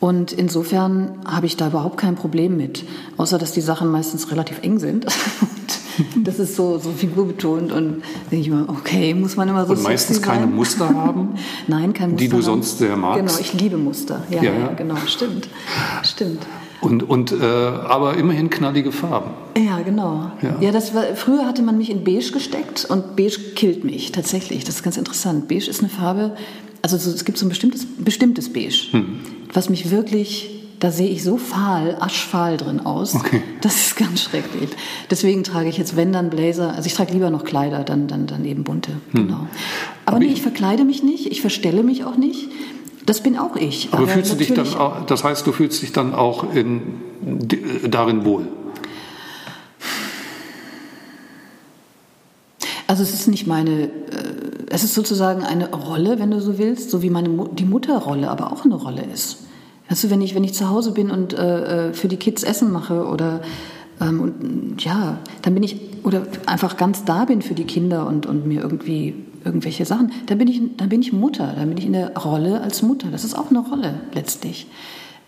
[0.00, 2.84] Und insofern habe ich da überhaupt kein Problem mit,
[3.16, 5.06] außer dass die Sachen meistens relativ eng sind.
[6.24, 9.82] Das ist so, so figurbetont und denke ich mal, okay, muss man immer so Und
[9.82, 10.54] meistens sexy keine sein?
[10.54, 11.34] Muster haben?
[11.66, 12.22] Nein, kein Muster.
[12.24, 12.42] Die du haben.
[12.42, 13.20] sonst sehr magst?
[13.20, 14.22] Genau, ich liebe Muster.
[14.30, 14.72] Ja, Ja, ja, ja.
[14.74, 15.48] genau, stimmt.
[16.02, 16.46] Stimmt.
[16.80, 19.30] Und, und, äh, aber immerhin knallige Farben.
[19.56, 20.32] Ja, genau.
[20.42, 20.56] Ja.
[20.60, 24.64] Ja, das war, früher hatte man mich in beige gesteckt und beige killt mich tatsächlich.
[24.64, 25.48] Das ist ganz interessant.
[25.48, 26.36] Beige ist eine Farbe,
[26.82, 29.20] also so, es gibt so ein bestimmtes, bestimmtes Beige, Hm.
[29.54, 33.14] was mich wirklich, da sehe ich so fahl, aschfahl drin aus.
[33.14, 33.42] Okay.
[33.60, 34.70] Das ist ganz schrecklich.
[35.10, 38.26] Deswegen trage ich jetzt, wenn dann Blazer, also ich trage lieber noch Kleider, dann, dann,
[38.26, 38.92] dann eben bunte.
[39.12, 39.34] Genau.
[39.34, 39.46] Aber,
[40.06, 42.48] Aber nee, ich- ich verkleide mich nicht, ich verstelle mich auch nicht.
[43.06, 43.88] Das bin auch ich.
[43.92, 46.82] Aber fühlst du dich dann auch, das heißt, du fühlst dich dann auch in,
[47.88, 48.46] darin wohl?
[52.86, 53.88] Also es ist nicht meine, äh,
[54.68, 58.28] es ist sozusagen eine Rolle, wenn du so willst, so wie meine Mu die Mutterrolle
[58.30, 59.38] aber auch eine Rolle ist.
[59.88, 62.72] Du, wenn ich, wenn ich zu Hause bin und äh, äh, für die Kids Essen
[62.72, 63.40] mache oder
[64.00, 68.26] ähm, und, ja, dann bin ich, oder einfach ganz da bin für die Kinder und,
[68.26, 69.14] und mir irgendwie
[69.44, 72.60] irgendwelche Sachen, dann bin, ich, dann bin ich Mutter, dann bin ich in der Rolle
[72.60, 73.08] als Mutter.
[73.10, 74.66] Das ist auch eine Rolle letztlich.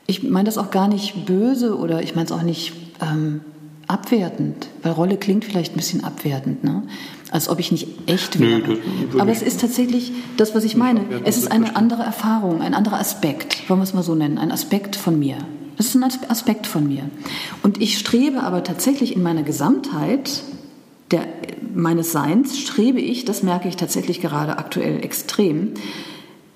[0.07, 3.41] Ich meine das auch gar nicht böse oder ich meine es auch nicht ähm,
[3.89, 6.83] abwertend, weil Rolle klingt vielleicht ein bisschen abwertend, ne?
[7.31, 8.69] als ob ich nicht echt Nö, wäre.
[8.69, 11.01] würde Aber es ist tatsächlich das, was ich meine.
[11.25, 14.53] Es ist eine andere Erfahrung, ein anderer Aspekt, wollen wir es mal so nennen, ein
[14.53, 15.37] Aspekt von mir.
[15.77, 17.03] Das ist ein As- Aspekt von mir.
[17.63, 20.43] Und ich strebe aber tatsächlich in meiner Gesamtheit
[21.11, 21.27] der,
[21.75, 25.73] meines Seins, strebe ich, das merke ich tatsächlich gerade aktuell extrem,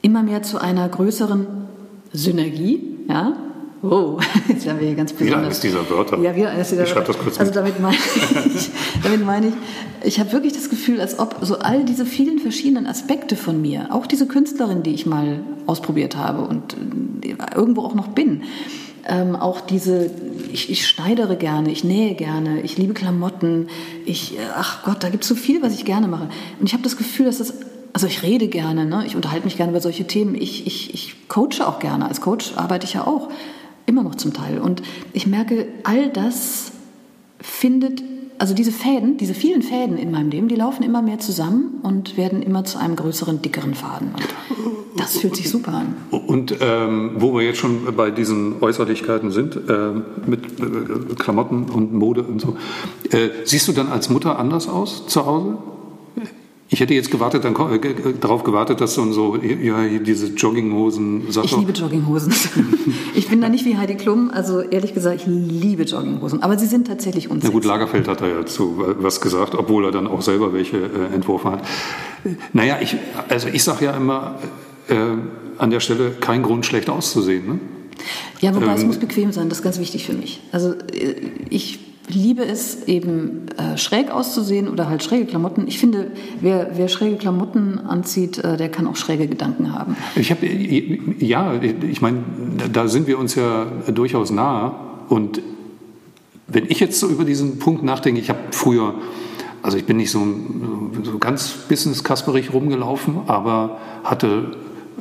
[0.02, 1.46] immer mehr zu einer größeren
[2.12, 3.34] Synergie, ja.
[3.82, 4.18] Oh,
[4.48, 5.44] jetzt werden wir hier ganz besonders.
[5.44, 6.18] eines dieser Wörter.
[6.18, 7.12] Ja, wieder eines dieser Ich schreib Wörter.
[7.14, 7.56] das kurz Also mit.
[7.56, 7.96] damit meine
[8.54, 8.70] ich,
[9.02, 9.54] damit meine ich,
[10.04, 13.88] ich habe wirklich das Gefühl, als ob so all diese vielen verschiedenen Aspekte von mir,
[13.90, 16.74] auch diese Künstlerin, die ich mal ausprobiert habe und
[17.22, 18.42] äh, irgendwo auch noch bin,
[19.08, 20.10] ähm, auch diese,
[20.52, 23.68] ich, ich schneidere gerne, ich nähe gerne, ich liebe Klamotten,
[24.04, 26.28] ich, äh, ach Gott, da gibt es so viel, was ich gerne mache.
[26.60, 27.54] Und ich habe das Gefühl, dass das,
[27.94, 29.04] also ich rede gerne, ne?
[29.06, 32.52] ich unterhalte mich gerne über solche Themen, ich, ich, ich coache auch gerne, als Coach
[32.56, 33.30] arbeite ich ja auch,
[33.90, 34.58] immer noch zum Teil.
[34.58, 34.82] Und
[35.12, 36.72] ich merke, all das
[37.40, 38.02] findet,
[38.38, 42.16] also diese Fäden, diese vielen Fäden in meinem Leben, die laufen immer mehr zusammen und
[42.16, 44.12] werden immer zu einem größeren, dickeren Faden.
[44.14, 45.94] Und das fühlt sich super an.
[46.10, 51.92] Und ähm, wo wir jetzt schon bei diesen Äußerlichkeiten sind, ähm, mit äh, Klamotten und
[51.92, 52.56] Mode und so,
[53.10, 55.58] äh, siehst du dann als Mutter anders aus zu Hause?
[56.72, 61.44] Ich hätte jetzt gewartet, dann, äh, darauf gewartet, dass du so ja, diese Jogginghosen-Sache.
[61.46, 62.32] Ich liebe Jogginghosen.
[63.14, 66.42] Ich bin da nicht wie Heidi Klum, also ehrlich gesagt, ich liebe Jogginghosen.
[66.42, 67.52] Aber sie sind tatsächlich Na unsexy.
[67.52, 71.14] gut, Lagerfeld hat da ja zu was gesagt, obwohl er dann auch selber welche äh,
[71.14, 71.62] entworfen hat.
[72.52, 72.96] Naja, ich,
[73.28, 74.38] also ich sage ja immer,
[74.88, 74.94] äh,
[75.58, 77.46] an der Stelle kein Grund, schlecht auszusehen.
[77.46, 77.58] Ne?
[78.40, 80.40] Ja, wobei es Ähm, muss bequem sein, das ist ganz wichtig für mich.
[80.52, 81.16] Also äh,
[81.50, 81.78] ich
[82.14, 85.66] liebe es eben äh, schräg auszusehen oder halt schräge Klamotten.
[85.66, 89.96] Ich finde, wer, wer schräge Klamotten anzieht, äh, der kann auch schräge Gedanken haben.
[90.16, 92.18] Ich habe, ja, ich meine,
[92.72, 94.72] da sind wir uns ja durchaus nahe.
[95.08, 95.40] Und
[96.46, 98.94] wenn ich jetzt so über diesen Punkt nachdenke, ich habe früher,
[99.62, 100.26] also ich bin nicht so,
[101.02, 104.56] so ganz business-kasperig rumgelaufen, aber hatte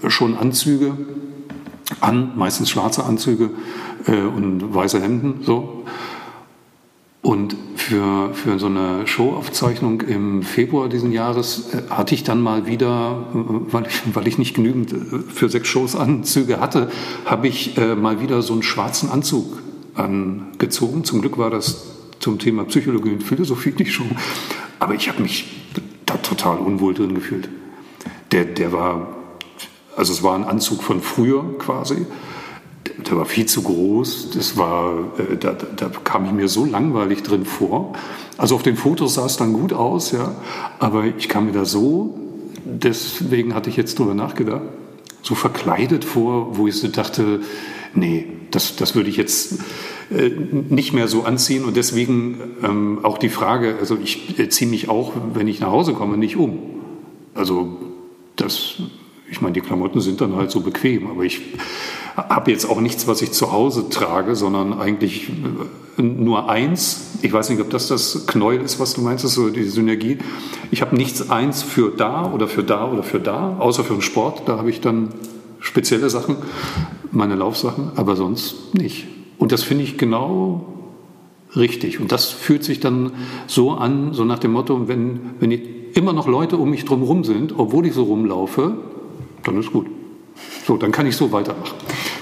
[0.08, 0.94] schon Anzüge
[2.02, 3.50] an, meistens schwarze Anzüge
[4.06, 5.84] äh, und weiße Hemden, so.
[7.22, 12.66] Und für, für so eine Showaufzeichnung im Februar diesen Jahres äh, hatte ich dann mal
[12.66, 16.90] wieder, äh, weil ich, weil ich nicht genügend äh, für sechs Shows Anzüge hatte,
[17.26, 19.62] habe ich mal wieder so einen schwarzen Anzug
[19.96, 21.04] angezogen.
[21.04, 21.88] Zum Glück war das
[22.20, 24.10] zum Thema Psychologie und Philosophie nicht schon.
[24.80, 25.46] Aber ich habe mich
[26.06, 27.50] da total unwohl drin gefühlt.
[28.32, 29.08] Der, der war,
[29.96, 32.06] also es war ein Anzug von früher quasi.
[33.10, 34.32] Der war viel zu groß.
[34.32, 37.94] Das war, äh, da, da kam ich mir so langweilig drin vor.
[38.38, 40.36] Also auf den Fotos sah es dann gut aus, ja.
[40.80, 42.18] Aber ich kam mir da so,
[42.64, 44.62] deswegen hatte ich jetzt drüber nachgedacht,
[45.22, 47.42] so verkleidet vor, wo ich so dachte,
[47.94, 49.60] nee, das, das würde ich jetzt
[50.12, 51.66] äh, nicht mehr so anziehen.
[51.66, 55.72] Und deswegen ähm, auch die Frage, also ich äh, ziehe mich auch, wenn ich nach
[55.72, 56.60] Hause komme, nicht um.
[57.34, 57.78] Also
[58.36, 58.76] das,
[59.30, 61.42] ich meine, die Klamotten sind dann halt so bequem, aber ich
[62.16, 65.30] habe jetzt auch nichts, was ich zu Hause trage, sondern eigentlich
[65.98, 67.18] äh, nur eins.
[67.22, 70.20] Ich weiß nicht, ob das das Knäuel ist, was du meinst, das so die Synergie.
[70.72, 74.02] Ich habe nichts eins für da oder für da oder für da, außer für den
[74.02, 74.44] Sport.
[74.48, 75.10] Da habe ich dann
[75.60, 76.38] spezielle Sachen,
[77.12, 79.08] meine Laufsachen, aber sonst nicht.
[79.38, 80.66] Und das finde ich genau
[81.56, 82.00] richtig.
[82.00, 83.12] Und das fühlt sich dann
[83.48, 85.52] so an, so nach dem Motto, wenn, wenn
[85.94, 88.74] immer noch Leute um mich drum sind, obwohl ich so rumlaufe,
[89.44, 89.88] dann ist gut.
[90.66, 91.76] So, dann kann ich so weitermachen.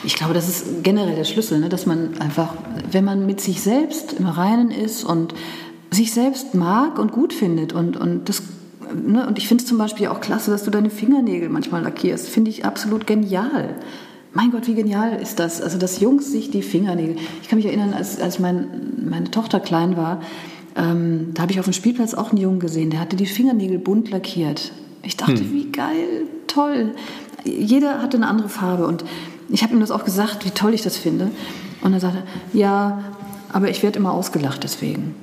[0.07, 1.67] Ich glaube, das ist generell der Schlüssel, ne?
[1.67, 2.53] dass man einfach,
[2.89, 5.33] wenn man mit sich selbst im Reinen ist und
[5.91, 8.41] sich selbst mag und gut findet und, und das
[9.05, 12.29] Ne, und ich finde es zum Beispiel auch klasse, dass du deine Fingernägel manchmal lackierst.
[12.29, 13.75] Finde ich absolut genial.
[14.31, 15.61] Mein Gott, wie genial ist das?
[15.61, 17.17] Also, dass Jungs sich die Fingernägel.
[17.41, 18.67] Ich kann mich erinnern, als, als mein,
[19.09, 20.21] meine Tochter klein war,
[20.77, 23.77] ähm, da habe ich auf dem Spielplatz auch einen Jungen gesehen, der hatte die Fingernägel
[23.77, 24.71] bunt lackiert.
[25.03, 25.51] Ich dachte, hm.
[25.51, 26.93] wie geil, toll.
[27.43, 29.03] Jeder hatte eine andere Farbe und
[29.49, 31.31] ich habe ihm das auch gesagt, wie toll ich das finde.
[31.81, 32.23] Und er sagte,
[32.53, 33.03] ja,
[33.51, 35.15] aber ich werde immer ausgelacht deswegen.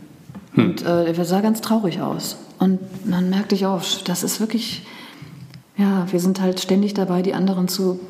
[0.53, 0.65] Hm.
[0.65, 2.37] Und äh, er sah ganz traurig aus.
[2.59, 4.87] Und dann merkte ich auch, das ist wirklich,
[5.77, 8.01] ja, wir sind halt ständig dabei, die anderen zu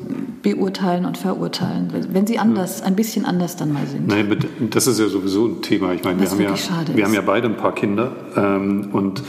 [0.43, 4.07] beurteilen und verurteilen, wenn sie anders, ein bisschen anders dann mal sind.
[4.07, 4.37] Nein,
[4.69, 5.93] das ist ja sowieso ein Thema.
[5.93, 6.53] Ich meine, wir, haben ja,
[6.93, 9.23] wir haben ja beide ein paar Kinder ähm, und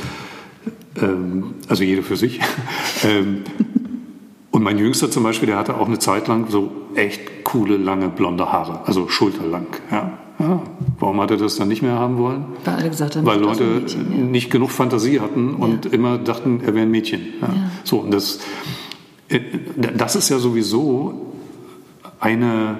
[1.00, 2.40] ähm, also jede für sich.
[3.04, 3.44] ähm,
[4.56, 8.08] und mein Jüngster zum Beispiel, der hatte auch eine Zeit lang so echt coole, lange
[8.08, 9.66] blonde Haare, also schulterlang.
[9.90, 10.16] Ja.
[10.38, 10.62] Ja,
[10.98, 12.46] warum hat er das dann nicht mehr haben wollen?
[12.64, 14.24] Weil alle gesagt haben, Weil Leute Mädchen, ja.
[14.24, 15.90] nicht genug Fantasie hatten und ja.
[15.90, 17.20] immer dachten, er wäre ein Mädchen.
[17.84, 18.40] So, und das,
[19.28, 19.40] äh,
[19.76, 21.34] das ist ja sowieso
[22.18, 22.78] eine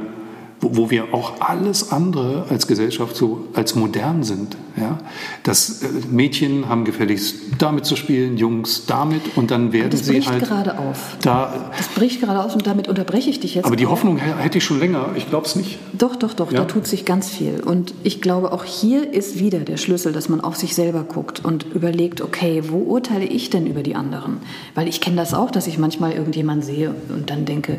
[0.60, 4.56] wo, wo wir auch alles andere als Gesellschaft so als modern sind.
[4.76, 4.98] Ja?
[5.42, 10.26] Das äh, Mädchen haben gefälligst damit zu spielen, Jungs damit und dann werden sie halt.
[10.26, 11.16] Das bricht gerade auf.
[11.22, 13.66] Da, das bricht gerade auf und damit unterbreche ich dich jetzt.
[13.66, 15.10] Aber die Hoffnung hätte ich schon länger.
[15.14, 15.78] Ich glaube es nicht.
[15.92, 16.50] Doch, doch, doch.
[16.52, 16.60] Ja?
[16.60, 17.60] Da tut sich ganz viel.
[17.60, 21.44] Und ich glaube, auch hier ist wieder der Schlüssel, dass man auf sich selber guckt
[21.44, 24.38] und überlegt, okay, wo urteile ich denn über die anderen?
[24.74, 27.78] Weil ich kenne das auch, dass ich manchmal irgendjemanden sehe und dann denke,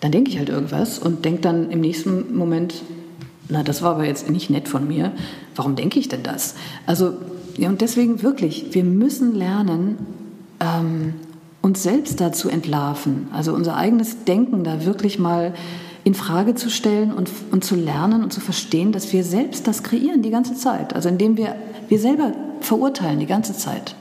[0.00, 2.82] dann denke ich halt irgendwas und denke dann im nächsten Moment,
[3.48, 5.12] na, das war aber jetzt nicht nett von mir.
[5.54, 6.54] Warum denke ich denn das?
[6.86, 7.14] Also,
[7.56, 9.98] ja, und deswegen wirklich, wir müssen lernen,
[10.60, 11.14] ähm,
[11.62, 15.54] uns selbst da zu entlarven, also unser eigenes Denken da wirklich mal
[16.04, 19.82] in Frage zu stellen und, und zu lernen und zu verstehen, dass wir selbst das
[19.82, 20.94] kreieren die ganze Zeit.
[20.94, 21.56] Also indem wir,
[21.88, 23.96] wir selber verurteilen die ganze Zeit,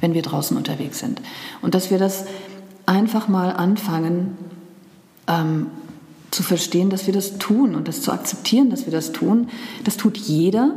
[0.00, 1.20] wenn wir draußen unterwegs sind.
[1.60, 2.26] Und dass wir das
[2.86, 4.36] einfach mal anfangen,
[5.28, 5.66] ähm,
[6.30, 9.48] zu verstehen, dass wir das tun und das zu akzeptieren, dass wir das tun.
[9.84, 10.74] Das tut jeder,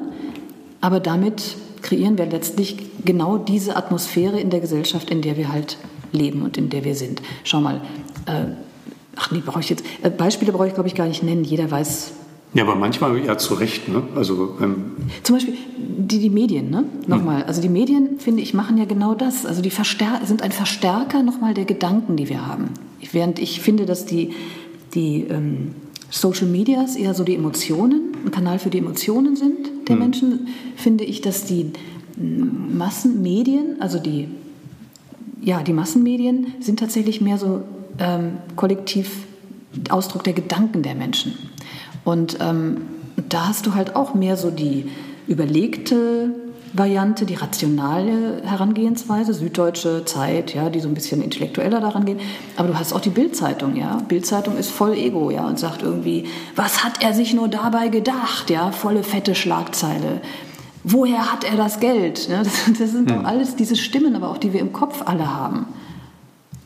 [0.80, 5.78] aber damit kreieren wir letztlich genau diese Atmosphäre in der Gesellschaft, in der wir halt
[6.12, 7.22] leben und in der wir sind.
[7.44, 7.82] Schau mal,
[8.28, 8.46] äh,
[9.16, 11.70] ach nee, brauche ich jetzt, äh, Beispiele brauche ich glaube ich gar nicht nennen, jeder
[11.70, 12.12] weiß.
[12.54, 14.04] Ja, aber manchmal ja zu Recht, ne?
[14.14, 14.92] Also, ähm
[15.24, 16.84] Zum Beispiel die, die Medien, ne?
[17.08, 17.42] Nochmal.
[17.42, 17.48] Hm.
[17.48, 19.46] Also die Medien, finde ich, machen ja genau das.
[19.46, 22.72] Also die Verstär sind ein Verstärker nochmal der Gedanken, die wir haben.
[23.12, 24.34] Während ich finde, dass die
[24.94, 25.74] die ähm,
[26.10, 30.02] Social Medias eher so die Emotionen, ein Kanal für die Emotionen sind der mhm.
[30.02, 31.72] Menschen, finde ich, dass die
[32.18, 34.28] Massenmedien, also die,
[35.42, 37.62] ja, die Massenmedien sind tatsächlich mehr so
[37.98, 39.26] ähm, kollektiv
[39.90, 41.34] Ausdruck der Gedanken der Menschen.
[42.04, 42.82] Und ähm,
[43.30, 44.86] da hast du halt auch mehr so die
[45.28, 46.36] überlegte
[46.74, 52.20] Variante, die rationale Herangehensweise, Süddeutsche Zeit, ja, die so ein bisschen intellektueller daran gehen.
[52.56, 53.98] Aber du hast auch die Bildzeitung, ja.
[54.08, 58.50] Bildzeitung ist voll Ego, ja, und sagt irgendwie, was hat er sich nur dabei gedacht,
[58.50, 60.22] ja, volle fette Schlagzeile.
[60.84, 62.28] Woher hat er das Geld?
[62.28, 65.32] Ja, das, das, sind doch alles diese Stimmen, aber auch die wir im Kopf alle
[65.34, 65.68] haben.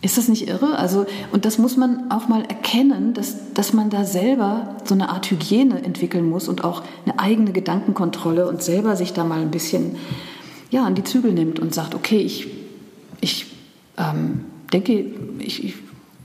[0.06, 0.78] Ist das nicht irre?
[0.78, 5.10] Also, und das muss man auch mal erkennen, dass, dass man da selber so eine
[5.10, 9.50] Art Hygiene entwickeln muss und auch eine eigene Gedankenkontrolle und selber sich da mal ein
[9.50, 9.96] bisschen
[10.70, 12.46] ja, an die Zügel nimmt und sagt, okay, ich,
[13.20, 13.48] ich
[13.98, 15.06] ähm, denke,
[15.40, 15.74] ich, ich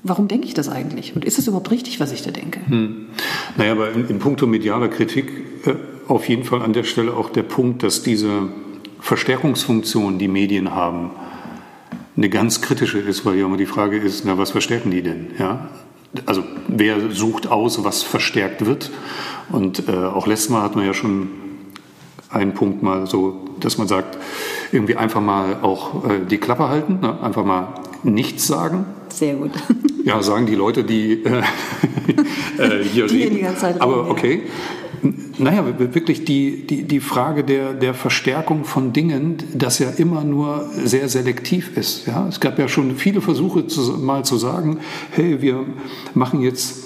[0.02, 1.14] Warum denke ich das eigentlich?
[1.14, 2.60] Und ist es überhaupt richtig, was ich da denke?
[2.66, 3.08] Hm.
[3.58, 5.30] Naja, aber in, in puncto medialer Kritik
[5.66, 5.74] äh,
[6.08, 8.48] auf jeden Fall an der Stelle auch der Punkt, dass diese
[9.00, 11.10] Verstärkungsfunktion, die Medien haben,
[12.16, 15.28] eine ganz kritische ist, weil ja immer die Frage ist, na, was verstärken die denn?
[15.38, 15.68] Ja?
[16.26, 18.90] Also wer sucht aus, was verstärkt wird?
[19.50, 21.28] Und äh, auch letztes Mal hatten wir ja schon
[22.30, 24.18] einen Punkt mal so, dass man sagt,
[24.72, 27.20] irgendwie einfach mal auch äh, die Klappe halten, ne?
[27.22, 28.86] einfach mal nichts sagen.
[29.08, 29.50] Sehr gut.
[30.04, 31.42] Ja, sagen die Leute, die äh,
[32.58, 33.36] äh hier die reden.
[33.36, 34.44] Die ganze Zeit Aber okay.
[34.44, 34.50] Ja.
[35.38, 40.68] Naja, wirklich die, die, die Frage der, der Verstärkung von Dingen, das ja immer nur
[40.84, 42.07] sehr selektiv ist.
[42.07, 42.28] Ja?
[42.28, 44.78] Es gab ja schon viele Versuche, zu, mal zu sagen,
[45.12, 45.64] hey, wir
[46.14, 46.84] machen jetzt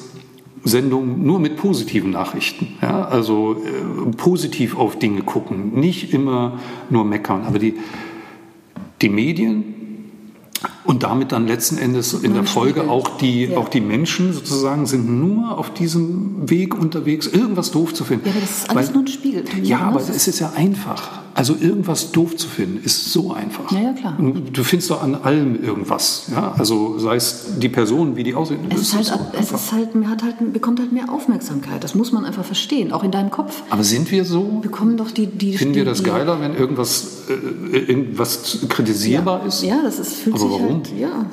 [0.63, 2.69] Sendungen nur mit positiven Nachrichten.
[2.81, 3.05] Ja?
[3.07, 6.61] Also äh, positiv auf Dinge gucken, nicht immer
[6.91, 7.43] nur meckern.
[7.45, 7.75] Aber die,
[9.03, 9.75] die Medien
[10.85, 13.57] und damit dann letzten Endes in der Folge auch die, ja.
[13.57, 18.27] auch die Menschen sozusagen sind nur auf diesem Weg unterwegs, irgendwas doof zu finden.
[18.27, 19.45] Ja, aber das ist alles Weil, nur ein Spiegel.
[19.63, 21.24] Ja, aber es ist ja einfach.
[21.37, 23.73] Also irgendwas doof zu finden, ist so einfach.
[23.73, 24.17] Ja, ja, klar.
[24.53, 26.29] Du findest doch an allem irgendwas.
[26.31, 26.55] Ja?
[26.57, 28.61] Also sei es die Person, wie die aussehen.
[28.71, 31.83] Es, ist halt, so es ist halt, hat halt, bekommt halt mehr Aufmerksamkeit.
[31.83, 33.65] Das muss man einfach verstehen, auch in deinem Kopf.
[33.69, 34.45] Aber sind wir so?
[34.63, 39.49] Bekommen doch die, die Finden die, wir das geiler, wenn irgendwas, äh, irgendwas kritisierbar ja,
[39.49, 39.63] ist?
[39.65, 40.75] Ja, das ist, fühlt Aber sich warum?
[40.75, 41.27] halt, ja.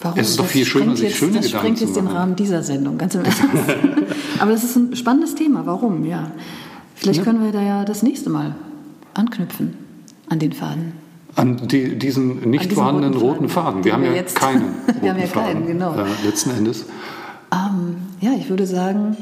[0.00, 0.18] Warum?
[0.18, 1.96] Es ist doch Das viel schöner, sprengt sich jetzt, schöne Das Gedanken sprengt zu jetzt
[1.96, 2.16] den machen.
[2.16, 3.42] Rahmen dieser Sendung, ganz im Ernst.
[4.38, 5.66] Aber das ist ein spannendes Thema.
[5.66, 6.06] Warum?
[6.06, 6.30] Ja.
[6.94, 8.54] Vielleicht können wir da ja das nächste Mal
[9.14, 9.76] anknüpfen
[10.28, 10.92] an den Faden.
[11.36, 13.82] An die, diesen nicht diesen vorhandenen roten roten Faden, Faden.
[13.82, 15.94] den Wir haben ja jetzt- keinen roten Wir haben ja keinen, Faden, genau.
[15.94, 16.84] äh, letzten Endes.
[17.52, 19.16] Ähm, ja, ich würde sagen,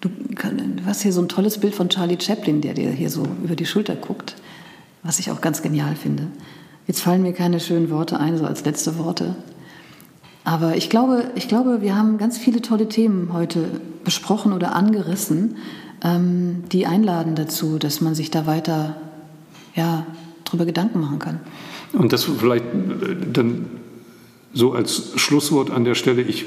[0.00, 3.24] du, du hast hier so ein tolles Bild von Charlie Chaplin, der dir hier so
[3.44, 4.36] über die Schulter guckt,
[5.02, 6.26] was ich auch ganz genial finde.
[6.86, 9.36] Jetzt fallen mir keine schönen Worte ein, so als letzte Worte.
[10.44, 15.56] Aber ich glaube, ich glaube, wir haben ganz viele tolle Themen heute besprochen oder angerissen,
[16.02, 18.96] ähm, die einladen dazu, dass man sich da weiter
[19.74, 20.06] ja,
[20.44, 21.40] drüber Gedanken machen kann.
[21.92, 23.66] Und das vielleicht äh, dann
[24.52, 26.44] so als Schlusswort an der Stelle, ich,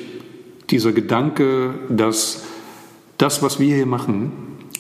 [0.70, 2.44] dieser Gedanke, dass
[3.18, 4.32] das, was wir hier machen,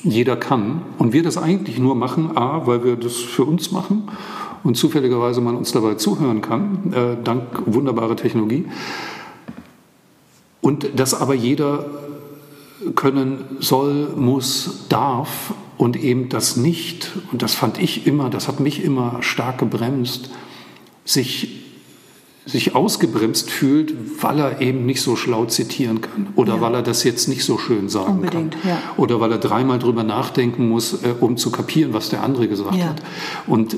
[0.03, 4.09] jeder kann und wir das eigentlich nur machen, a, weil wir das für uns machen
[4.63, 8.65] und zufälligerweise man uns dabei zuhören kann, äh, dank wunderbarer Technologie.
[10.61, 11.86] Und dass aber jeder
[12.95, 18.59] können soll, muss, darf und eben das nicht, und das fand ich immer, das hat
[18.59, 20.29] mich immer stark gebremst,
[21.05, 21.61] sich,
[22.45, 26.61] sich ausgebremst fühlt, weil er eben nicht so schlau zitieren kann oder Ja.
[26.61, 28.77] weil er das jetzt nicht so schön sagen Unbedingt, kann ja.
[28.97, 32.75] oder weil er dreimal drüber nachdenken muss, äh, um zu kapieren, was der andere gesagt
[32.75, 32.88] Ja.
[32.88, 33.01] hat.
[33.47, 33.77] Und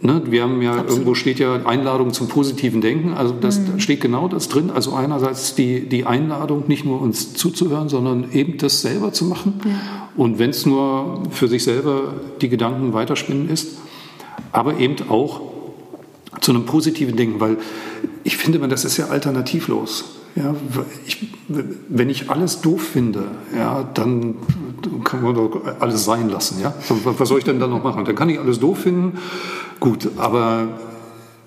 [0.00, 0.90] ne, wir haben ja, Absolut.
[0.90, 3.64] irgendwo steht ja Einladung zum positiven Denken, also das Mhm.
[3.72, 4.70] da steht genau das drin.
[4.70, 9.60] Also einerseits die, die Einladung, nicht nur uns zuzuhören, sondern eben das selber zu machen.
[10.16, 13.78] Und wenn es nur für sich selber die Gedanken weiterspinnen ist,
[14.52, 15.40] aber eben auch
[16.40, 17.56] zu einem positiven Denken, weil
[18.24, 20.04] ich finde, man, das ist ja alternativlos.
[20.34, 20.54] Ja,
[21.06, 21.28] ich,
[21.88, 23.24] wenn ich alles doof finde,
[23.54, 24.36] ja, dann
[25.04, 26.60] kann man doch alles sein lassen.
[26.62, 26.74] Ja?
[27.04, 28.04] Was soll ich denn dann noch machen?
[28.04, 29.18] Dann kann ich alles doof finden.
[29.78, 30.68] Gut, aber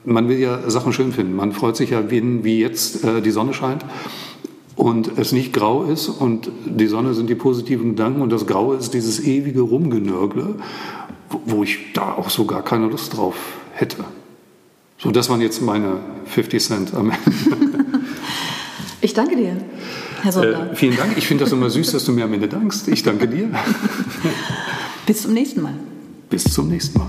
[0.04, 1.36] man will ja Sachen schön finden.
[1.36, 3.84] Man freut sich ja, wie, wie jetzt äh, die Sonne scheint
[4.76, 8.76] und es nicht grau ist und die Sonne sind die positiven Gedanken und das Graue
[8.76, 10.56] ist dieses ewige Rumgenörgle,
[11.46, 13.36] wo ich da auch so gar keine Lust drauf
[13.74, 14.04] hätte.
[14.98, 17.75] So, das waren jetzt meine 50 Cent am Ende.
[19.16, 19.56] Ich danke dir,
[20.24, 20.72] Herr Sonder.
[20.74, 21.18] Äh, vielen Dank.
[21.18, 22.90] Ich finde das immer süß, dass du mir am Ende dankst.
[22.90, 23.48] Ich danke dir.
[25.06, 25.76] Bis zum nächsten Mal.
[26.30, 27.08] Bis zum nächsten Mal.